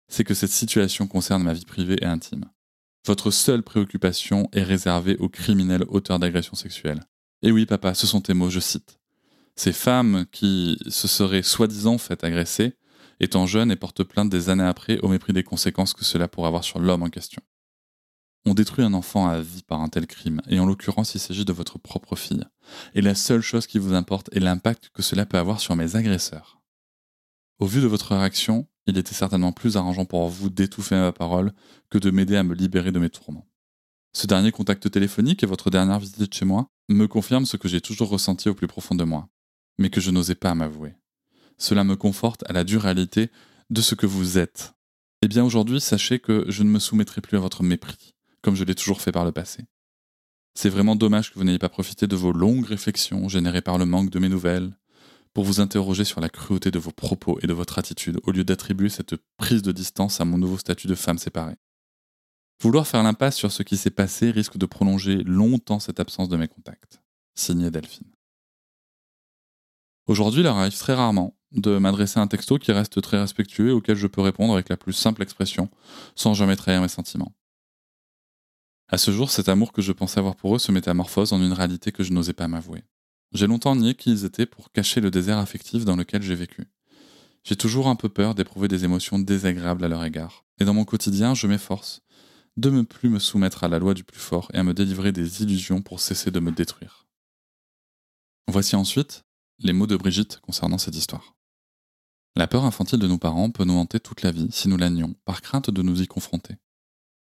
c'est 0.10 0.26
que 0.26 0.34
cette 0.34 0.52
situation 0.52 1.08
concerne 1.08 1.44
ma 1.44 1.54
vie 1.54 1.64
privée 1.64 1.96
et 2.02 2.06
intime. 2.06 2.52
Votre 3.06 3.32
seule 3.32 3.64
préoccupation 3.64 4.50
est 4.52 4.64
réservée 4.64 5.16
aux 5.16 5.30
criminels 5.30 5.86
auteurs 5.88 6.20
d'agression 6.20 6.56
sexuelle. 6.56 7.06
Et 7.42 7.52
oui, 7.52 7.66
papa, 7.66 7.94
ce 7.94 8.08
sont 8.08 8.22
tes 8.22 8.34
mots, 8.34 8.50
je 8.50 8.60
cite. 8.60 9.00
Ces 9.56 9.74
femmes 9.74 10.26
qui 10.32 10.78
se 10.88 11.08
seraient 11.08 11.44
soi-disant 11.44 11.98
faites 11.98 12.24
agresser, 12.24 12.74
étant 13.20 13.46
jeunes 13.46 13.72
et 13.72 13.76
portent 13.76 14.04
plainte 14.04 14.30
des 14.30 14.50
années 14.50 14.64
après 14.64 15.00
au 15.00 15.08
mépris 15.08 15.34
des 15.34 15.44
conséquences 15.44 15.94
que 15.94 16.06
cela 16.06 16.28
pourrait 16.28 16.48
avoir 16.48 16.64
sur 16.64 16.80
l'homme 16.80 17.04
en 17.04 17.10
question. 17.10 17.42
On 18.46 18.54
détruit 18.54 18.86
un 18.86 18.94
enfant 18.94 19.28
à 19.28 19.42
vie 19.42 19.64
par 19.64 19.82
un 19.82 19.90
tel 19.90 20.08
crime, 20.08 20.42
et 20.48 20.60
en 20.60 20.66
l'occurrence 20.66 21.16
il 21.16 21.20
s'agit 21.20 21.44
de 21.44 21.54
votre 21.54 21.80
propre 21.80 22.16
fille. 22.16 22.46
Et 22.96 23.02
la 23.02 23.16
seule 23.16 23.42
chose 23.42 23.68
qui 23.68 23.78
vous 23.78 23.94
importe 23.94 24.30
est 24.32 24.40
l'impact 24.40 24.90
que 24.94 25.02
cela 25.02 25.26
peut 25.26 25.38
avoir 25.38 25.60
sur 25.60 25.76
mes 25.76 25.96
agresseurs. 25.96 26.62
Au 27.60 27.66
vu 27.66 27.82
de 27.82 27.88
votre 27.88 28.16
réaction, 28.16 28.68
il 28.86 28.98
était 28.98 29.16
certainement 29.16 29.52
plus 29.52 29.76
arrangeant 29.76 30.06
pour 30.06 30.30
vous 30.30 30.50
d'étouffer 30.50 30.96
ma 30.96 31.12
parole 31.12 31.52
que 31.90 31.98
de 31.98 32.12
m'aider 32.12 32.38
à 32.38 32.44
me 32.44 32.54
libérer 32.54 32.92
de 32.92 33.00
mes 33.00 33.10
tourments. 33.10 33.48
Ce 34.14 34.28
dernier 34.28 34.52
contact 34.52 34.90
téléphonique 34.90 35.44
et 35.44 35.48
votre 35.48 35.70
dernière 35.70 36.00
visite 36.00 36.34
chez 36.34 36.46
moi 36.46 36.70
me 36.90 37.08
confirment 37.08 37.46
ce 37.46 37.58
que 37.58 37.68
j'ai 37.68 37.82
toujours 37.82 38.10
ressenti 38.10 38.50
au 38.50 38.54
plus 38.54 38.68
profond 38.68 38.96
de 38.96 39.04
moi, 39.04 39.30
mais 39.78 39.90
que 39.90 40.02
je 40.02 40.12
n'osais 40.12 40.36
pas 40.36 40.56
m'avouer. 40.56 40.96
Cela 41.58 41.84
me 41.84 41.96
conforte 41.96 42.44
à 42.50 42.54
la 42.54 42.64
dure 42.64 42.84
réalité 42.84 43.30
de 43.70 43.82
ce 43.82 43.96
que 43.96 44.06
vous 44.06 44.38
êtes. 44.38 44.74
Eh 45.22 45.28
bien 45.28 45.44
aujourd'hui, 45.44 45.82
sachez 45.82 46.20
que 46.20 46.46
je 46.48 46.64
ne 46.64 46.70
me 46.70 46.80
soumettrai 46.80 47.22
plus 47.22 47.38
à 47.38 47.42
votre 47.42 47.64
mépris, 47.64 48.16
comme 48.42 48.56
je 48.56 48.64
l'ai 48.64 48.76
toujours 48.76 49.02
fait 49.02 49.12
par 49.12 49.26
le 49.26 49.32
passé. 49.32 49.66
C'est 50.54 50.70
vraiment 50.70 50.96
dommage 50.96 51.32
que 51.32 51.40
vous 51.40 51.44
n'ayez 51.44 51.60
pas 51.60 51.70
profité 51.70 52.08
de 52.08 52.16
vos 52.16 52.32
longues 52.32 52.66
réflexions 52.66 53.28
générées 53.28 53.62
par 53.62 53.78
le 53.78 53.86
manque 53.86 54.10
de 54.10 54.20
mes 54.20 54.30
nouvelles, 54.30 54.76
pour 55.34 55.44
vous 55.44 55.60
interroger 55.60 56.04
sur 56.04 56.22
la 56.22 56.30
cruauté 56.30 56.72
de 56.72 56.80
vos 56.80 56.92
propos 56.92 57.38
et 57.42 57.48
de 57.48 57.54
votre 57.54 57.78
attitude, 57.78 58.20
au 58.24 58.32
lieu 58.32 58.44
d'attribuer 58.44 58.90
cette 58.90 59.16
prise 59.38 59.62
de 59.62 59.72
distance 59.72 60.20
à 60.22 60.26
mon 60.26 60.38
nouveau 60.38 60.58
statut 60.58 60.88
de 60.88 60.96
femme 60.96 61.20
séparée. 61.20 61.58
Vouloir 62.60 62.88
faire 62.88 63.04
l'impasse 63.04 63.36
sur 63.36 63.52
ce 63.52 63.62
qui 63.62 63.78
s'est 63.78 63.92
passé 63.92 64.32
risque 64.32 64.58
de 64.58 64.66
prolonger 64.66 65.18
longtemps 65.24 65.80
cette 65.80 66.00
absence 66.00 66.28
de 66.28 66.38
mes 66.38 66.48
contacts. 66.48 67.02
Signé 67.36 67.70
Delphine. 67.70 68.12
Aujourd'hui, 70.08 70.42
il 70.42 70.48
arrive 70.48 70.76
très 70.76 70.96
rarement 70.96 71.38
de 71.52 71.78
m'adresser 71.78 72.20
un 72.20 72.26
texto 72.26 72.58
qui 72.58 72.72
reste 72.72 73.00
très 73.00 73.20
respectueux 73.20 73.70
et 73.70 73.74
auquel 73.74 73.96
je 73.96 74.08
peux 74.08 74.22
répondre 74.22 74.54
avec 74.54 74.70
la 74.70 74.78
plus 74.78 74.94
simple 74.94 75.22
expression, 75.22 75.70
sans 76.16 76.34
jamais 76.34 76.56
trahir 76.56 76.82
mes 76.82 76.88
sentiments. 76.88 77.36
À 78.90 78.98
ce 78.98 79.12
jour, 79.12 79.30
cet 79.30 79.50
amour 79.50 79.72
que 79.72 79.84
je 79.84 79.92
pensais 79.92 80.20
avoir 80.20 80.36
pour 80.36 80.56
eux 80.56 80.60
se 80.60 80.72
métamorphose 80.72 81.34
en 81.34 81.42
une 81.42 81.54
réalité 81.54 81.92
que 81.92 82.04
je 82.04 82.12
n'osais 82.12 82.34
pas 82.34 82.48
m'avouer. 82.48 82.84
J'ai 83.34 83.46
longtemps 83.46 83.76
nié 83.76 83.94
qui 83.94 84.12
ils 84.12 84.26
étaient 84.26 84.46
pour 84.48 84.72
cacher 84.72 85.00
le 85.00 85.12
désert 85.12 85.38
affectif 85.38 85.86
dans 85.86 85.96
lequel 85.96 86.24
j'ai 86.24 86.36
vécu. 86.36 86.66
J'ai 87.44 87.56
toujours 87.56 87.88
un 87.88 87.96
peu 87.96 88.10
peur 88.10 88.34
d'éprouver 88.34 88.68
des 88.68 88.84
émotions 88.84 89.20
désagréables 89.20 89.84
à 89.84 89.90
leur 89.90 90.04
égard. 90.04 90.46
Et 90.60 90.66
dans 90.66 90.74
mon 90.74 90.86
quotidien, 90.86 91.34
je 91.34 91.48
m'efforce 91.48 92.02
de 92.58 92.70
ne 92.70 92.82
plus 92.82 93.10
me 93.10 93.20
soumettre 93.20 93.64
à 93.64 93.68
la 93.68 93.80
loi 93.80 93.94
du 93.94 94.04
plus 94.04 94.20
fort 94.20 94.50
et 94.54 94.58
à 94.58 94.64
me 94.64 94.74
délivrer 94.74 95.12
des 95.12 95.44
illusions 95.44 95.82
pour 95.82 96.00
cesser 96.00 96.32
de 96.32 96.40
me 96.40 96.52
détruire. 96.52 97.08
Voici 98.48 98.76
ensuite 98.76 99.24
les 99.60 99.74
mots 99.74 99.88
de 99.88 99.96
Brigitte 99.96 100.40
concernant 100.42 100.78
cette 100.78 100.96
histoire. 100.96 101.36
La 102.36 102.48
peur 102.48 102.66
infantile 102.66 103.00
de 103.00 103.08
nos 103.08 103.18
parents 103.18 103.50
peut 103.50 103.64
nous 103.64 103.78
hanter 103.78 104.00
toute 104.00 104.22
la 104.22 104.32
vie 104.32 104.50
si 104.52 104.68
nous 104.68 104.78
la 104.78 104.90
nions, 104.90 105.16
par 105.26 105.42
crainte 105.42 105.70
de 105.70 105.82
nous 105.82 106.02
y 106.02 106.08
confronter. 106.08 106.56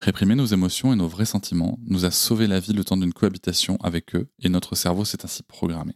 Réprimer 0.00 0.34
nos 0.34 0.46
émotions 0.46 0.92
et 0.92 0.96
nos 0.96 1.08
vrais 1.08 1.24
sentiments 1.24 1.78
nous 1.84 2.04
a 2.04 2.10
sauvé 2.10 2.46
la 2.46 2.60
vie 2.60 2.72
le 2.72 2.84
temps 2.84 2.96
d'une 2.96 3.12
cohabitation 3.12 3.76
avec 3.82 4.14
eux 4.14 4.30
et 4.38 4.48
notre 4.48 4.76
cerveau 4.76 5.04
s'est 5.04 5.24
ainsi 5.24 5.42
programmé. 5.42 5.94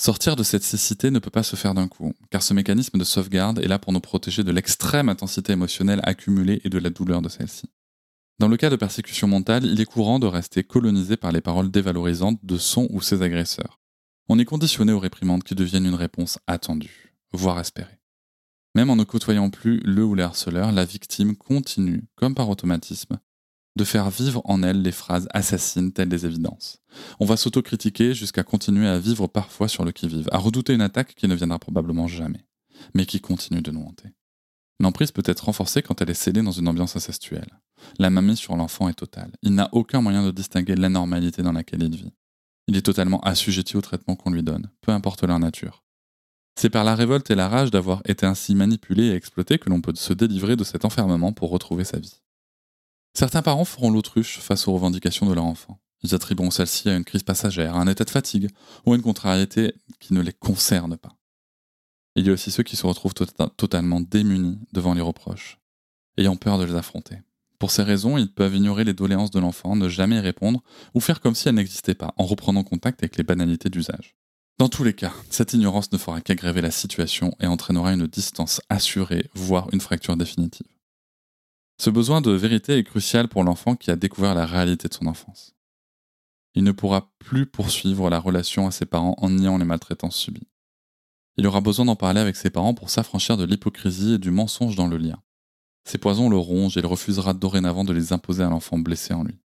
Sortir 0.00 0.36
de 0.36 0.42
cette 0.42 0.62
cécité 0.62 1.10
ne 1.10 1.18
peut 1.18 1.30
pas 1.30 1.42
se 1.42 1.56
faire 1.56 1.74
d'un 1.74 1.88
coup, 1.88 2.14
car 2.30 2.42
ce 2.42 2.54
mécanisme 2.54 2.96
de 2.96 3.04
sauvegarde 3.04 3.58
est 3.58 3.68
là 3.68 3.78
pour 3.78 3.92
nous 3.92 4.00
protéger 4.00 4.44
de 4.44 4.52
l'extrême 4.52 5.10
intensité 5.10 5.52
émotionnelle 5.52 6.00
accumulée 6.04 6.60
et 6.64 6.70
de 6.70 6.78
la 6.78 6.88
douleur 6.88 7.20
de 7.20 7.28
celle-ci. 7.28 7.68
Dans 8.40 8.48
le 8.48 8.56
cas 8.56 8.70
de 8.70 8.76
persécution 8.76 9.28
mentale, 9.28 9.66
il 9.66 9.82
est 9.82 9.84
courant 9.84 10.18
de 10.18 10.26
rester 10.26 10.64
colonisé 10.64 11.18
par 11.18 11.30
les 11.30 11.42
paroles 11.42 11.70
dévalorisantes 11.70 12.40
de 12.42 12.56
son 12.56 12.88
ou 12.88 13.02
ses 13.02 13.20
agresseurs. 13.20 13.82
On 14.30 14.38
est 14.38 14.46
conditionné 14.46 14.92
aux 14.92 14.98
réprimandes 14.98 15.44
qui 15.44 15.54
deviennent 15.54 15.84
une 15.84 15.94
réponse 15.94 16.38
attendue, 16.46 17.14
voire 17.34 17.60
espérée. 17.60 18.00
Même 18.74 18.88
en 18.88 18.96
ne 18.96 19.04
côtoyant 19.04 19.50
plus 19.50 19.80
le 19.80 20.06
ou 20.06 20.14
les 20.14 20.22
harceleurs, 20.22 20.72
la 20.72 20.86
victime 20.86 21.36
continue, 21.36 22.04
comme 22.14 22.34
par 22.34 22.48
automatisme, 22.48 23.18
de 23.76 23.84
faire 23.84 24.08
vivre 24.08 24.40
en 24.46 24.62
elle 24.62 24.80
les 24.80 24.90
phrases 24.90 25.28
assassines 25.34 25.92
telles 25.92 26.08
des 26.08 26.24
évidences. 26.24 26.78
On 27.18 27.26
va 27.26 27.36
s'autocritiquer 27.36 28.14
jusqu'à 28.14 28.42
continuer 28.42 28.88
à 28.88 28.98
vivre 28.98 29.26
parfois 29.26 29.68
sur 29.68 29.84
le 29.84 29.92
qui-vive, 29.92 30.30
à 30.32 30.38
redouter 30.38 30.72
une 30.72 30.80
attaque 30.80 31.14
qui 31.14 31.28
ne 31.28 31.34
viendra 31.34 31.58
probablement 31.58 32.08
jamais, 32.08 32.46
mais 32.94 33.04
qui 33.04 33.20
continue 33.20 33.60
de 33.60 33.70
nous 33.70 33.82
hanter. 33.82 34.08
L'emprise 34.80 35.12
peut 35.12 35.22
être 35.26 35.44
renforcée 35.44 35.82
quand 35.82 36.00
elle 36.00 36.08
est 36.08 36.14
scellée 36.14 36.42
dans 36.42 36.52
une 36.52 36.68
ambiance 36.68 36.96
incestuelle. 36.96 37.60
La 37.98 38.10
mamie 38.10 38.36
sur 38.36 38.56
l'enfant 38.56 38.88
est 38.88 38.94
totale. 38.94 39.32
Il 39.42 39.54
n'a 39.54 39.68
aucun 39.72 40.00
moyen 40.00 40.24
de 40.24 40.30
distinguer 40.30 40.76
l'anormalité 40.76 41.42
dans 41.42 41.52
laquelle 41.52 41.82
il 41.82 41.96
vit. 41.96 42.12
Il 42.66 42.76
est 42.76 42.82
totalement 42.82 43.20
assujetti 43.20 43.76
au 43.76 43.80
traitement 43.80 44.16
qu'on 44.16 44.30
lui 44.30 44.42
donne, 44.42 44.70
peu 44.80 44.92
importe 44.92 45.24
leur 45.24 45.38
nature. 45.38 45.82
C'est 46.56 46.70
par 46.70 46.84
la 46.84 46.94
révolte 46.94 47.30
et 47.30 47.34
la 47.34 47.48
rage 47.48 47.70
d'avoir 47.70 48.02
été 48.04 48.26
ainsi 48.26 48.54
manipulé 48.54 49.06
et 49.06 49.14
exploité 49.14 49.58
que 49.58 49.70
l'on 49.70 49.80
peut 49.80 49.94
se 49.94 50.12
délivrer 50.12 50.56
de 50.56 50.64
cet 50.64 50.84
enfermement 50.84 51.32
pour 51.32 51.50
retrouver 51.50 51.84
sa 51.84 51.98
vie. 51.98 52.20
Certains 53.14 53.42
parents 53.42 53.64
feront 53.64 53.90
l'autruche 53.90 54.38
face 54.38 54.68
aux 54.68 54.72
revendications 54.72 55.26
de 55.26 55.32
leur 55.32 55.44
enfant. 55.44 55.80
Ils 56.02 56.14
attribueront 56.14 56.50
celle-ci 56.50 56.88
à 56.88 56.96
une 56.96 57.04
crise 57.04 57.22
passagère, 57.22 57.76
à 57.76 57.80
un 57.80 57.86
état 57.86 58.04
de 58.04 58.10
fatigue 58.10 58.48
ou 58.86 58.92
à 58.92 58.96
une 58.96 59.02
contrariété 59.02 59.74
qui 59.98 60.14
ne 60.14 60.20
les 60.20 60.32
concerne 60.32 60.96
pas. 60.96 61.16
Il 62.16 62.26
y 62.26 62.30
a 62.30 62.32
aussi 62.32 62.50
ceux 62.50 62.62
qui 62.62 62.76
se 62.76 62.86
retrouvent 62.86 63.14
tota-, 63.14 63.50
totalement 63.56 64.00
démunis 64.00 64.58
devant 64.72 64.94
les 64.94 65.00
reproches, 65.00 65.58
ayant 66.16 66.36
peur 66.36 66.58
de 66.58 66.64
les 66.64 66.74
affronter. 66.74 67.16
Pour 67.60 67.70
ces 67.70 67.82
raisons, 67.82 68.16
ils 68.16 68.32
peuvent 68.32 68.56
ignorer 68.56 68.84
les 68.84 68.94
doléances 68.94 69.30
de 69.30 69.38
l'enfant, 69.38 69.76
ne 69.76 69.88
jamais 69.88 70.18
répondre 70.18 70.62
ou 70.94 71.00
faire 71.00 71.20
comme 71.20 71.34
si 71.34 71.46
elles 71.46 71.54
n'existaient 71.54 71.94
pas, 71.94 72.14
en 72.16 72.24
reprenant 72.24 72.64
contact 72.64 73.02
avec 73.02 73.18
les 73.18 73.22
banalités 73.22 73.68
d'usage. 73.68 74.16
Dans 74.58 74.70
tous 74.70 74.82
les 74.82 74.94
cas, 74.94 75.12
cette 75.28 75.52
ignorance 75.52 75.92
ne 75.92 75.98
fera 75.98 76.22
qu'aggraver 76.22 76.62
la 76.62 76.70
situation 76.70 77.36
et 77.38 77.46
entraînera 77.46 77.92
une 77.92 78.06
distance 78.06 78.62
assurée, 78.70 79.28
voire 79.34 79.68
une 79.72 79.82
fracture 79.82 80.16
définitive. 80.16 80.66
Ce 81.78 81.90
besoin 81.90 82.22
de 82.22 82.30
vérité 82.30 82.78
est 82.78 82.84
crucial 82.84 83.28
pour 83.28 83.44
l'enfant 83.44 83.76
qui 83.76 83.90
a 83.90 83.96
découvert 83.96 84.34
la 84.34 84.46
réalité 84.46 84.88
de 84.88 84.94
son 84.94 85.06
enfance. 85.06 85.54
Il 86.54 86.64
ne 86.64 86.72
pourra 86.72 87.12
plus 87.18 87.44
poursuivre 87.44 88.08
la 88.08 88.18
relation 88.18 88.66
à 88.66 88.70
ses 88.70 88.86
parents 88.86 89.16
en 89.18 89.28
niant 89.28 89.58
les 89.58 89.66
maltraitances 89.66 90.16
subies. 90.16 90.48
Il 91.36 91.46
aura 91.46 91.60
besoin 91.60 91.84
d'en 91.84 91.96
parler 91.96 92.20
avec 92.20 92.36
ses 92.36 92.50
parents 92.50 92.74
pour 92.74 92.88
s'affranchir 92.88 93.36
de 93.36 93.44
l'hypocrisie 93.44 94.14
et 94.14 94.18
du 94.18 94.30
mensonge 94.30 94.76
dans 94.76 94.88
le 94.88 94.96
lien. 94.96 95.22
Ces 95.84 95.98
poisons 95.98 96.28
le 96.28 96.36
rongent 96.36 96.76
et 96.76 96.80
il 96.80 96.86
refusera 96.86 97.34
dorénavant 97.34 97.84
de 97.84 97.92
les 97.92 98.12
imposer 98.12 98.42
à 98.42 98.50
l'enfant 98.50 98.78
blessé 98.78 99.14
en 99.14 99.24
lui. 99.24 99.38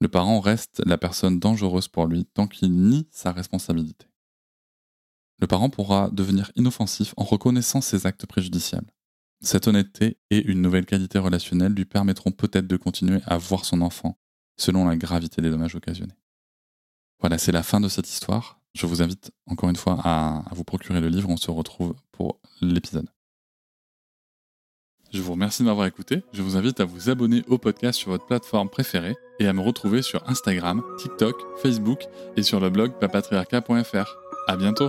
Le 0.00 0.08
parent 0.08 0.40
reste 0.40 0.82
la 0.86 0.96
personne 0.96 1.38
dangereuse 1.38 1.88
pour 1.88 2.06
lui 2.06 2.24
tant 2.24 2.46
qu'il 2.46 2.72
nie 2.72 3.06
sa 3.10 3.32
responsabilité. 3.32 4.06
Le 5.38 5.46
parent 5.46 5.70
pourra 5.70 6.10
devenir 6.10 6.50
inoffensif 6.56 7.14
en 7.16 7.24
reconnaissant 7.24 7.80
ses 7.80 8.06
actes 8.06 8.26
préjudiciables. 8.26 8.90
Cette 9.42 9.68
honnêteté 9.68 10.18
et 10.30 10.44
une 10.44 10.60
nouvelle 10.60 10.84
qualité 10.84 11.18
relationnelle 11.18 11.72
lui 11.72 11.86
permettront 11.86 12.30
peut-être 12.30 12.66
de 12.66 12.76
continuer 12.76 13.20
à 13.26 13.38
voir 13.38 13.64
son 13.64 13.80
enfant 13.80 14.18
selon 14.58 14.86
la 14.86 14.96
gravité 14.96 15.40
des 15.40 15.50
dommages 15.50 15.74
occasionnés. 15.74 16.16
Voilà, 17.20 17.38
c'est 17.38 17.52
la 17.52 17.62
fin 17.62 17.80
de 17.80 17.88
cette 17.88 18.08
histoire. 18.08 18.60
Je 18.74 18.86
vous 18.86 19.02
invite 19.02 19.32
encore 19.46 19.70
une 19.70 19.76
fois 19.76 19.98
à, 20.04 20.44
vous 20.52 20.64
procurer 20.64 21.00
le 21.00 21.08
livre. 21.08 21.28
On 21.30 21.38
se 21.38 21.50
retrouve 21.50 21.94
pour 22.12 22.40
l'épisode. 22.60 23.08
Je 25.12 25.20
vous 25.22 25.32
remercie 25.32 25.62
de 25.62 25.66
m'avoir 25.66 25.88
écouté. 25.88 26.22
Je 26.32 26.40
vous 26.40 26.56
invite 26.56 26.78
à 26.78 26.84
vous 26.84 27.10
abonner 27.10 27.42
au 27.48 27.58
podcast 27.58 27.98
sur 27.98 28.12
votre 28.12 28.26
plateforme 28.26 28.68
préférée 28.68 29.16
et 29.40 29.48
à 29.48 29.52
me 29.52 29.60
retrouver 29.60 30.02
sur 30.02 30.22
Instagram, 30.28 30.82
TikTok, 30.98 31.34
Facebook 31.60 32.04
et 32.36 32.44
sur 32.44 32.60
le 32.60 32.70
blog 32.70 32.92
papatriarca.fr. 33.00 34.16
À 34.46 34.56
bientôt! 34.56 34.88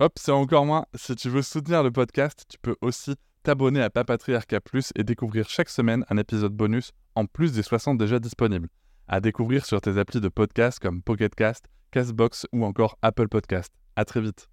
Hop, 0.00 0.14
c'est 0.16 0.32
encore 0.32 0.64
moins. 0.64 0.86
Si 0.94 1.14
tu 1.16 1.28
veux 1.28 1.42
soutenir 1.42 1.82
le 1.82 1.92
podcast, 1.92 2.46
tu 2.48 2.56
peux 2.58 2.76
aussi 2.80 3.14
t'abonner 3.42 3.82
à 3.82 3.90
Papatriarca 3.90 4.60
Plus 4.60 4.90
et 4.96 5.04
découvrir 5.04 5.50
chaque 5.50 5.68
semaine 5.68 6.06
un 6.08 6.16
épisode 6.16 6.54
bonus 6.54 6.92
en 7.14 7.26
plus 7.26 7.52
des 7.52 7.62
60 7.62 7.98
déjà 7.98 8.18
disponibles. 8.18 8.68
À 9.12 9.20
découvrir 9.20 9.66
sur 9.66 9.78
tes 9.82 9.98
applis 9.98 10.22
de 10.22 10.28
podcast 10.30 10.78
comme 10.78 11.02
Pocketcast, 11.02 11.66
Castbox 11.90 12.46
ou 12.50 12.64
encore 12.64 12.96
Apple 13.02 13.28
Podcast. 13.28 13.70
À 13.94 14.06
très 14.06 14.22
vite. 14.22 14.51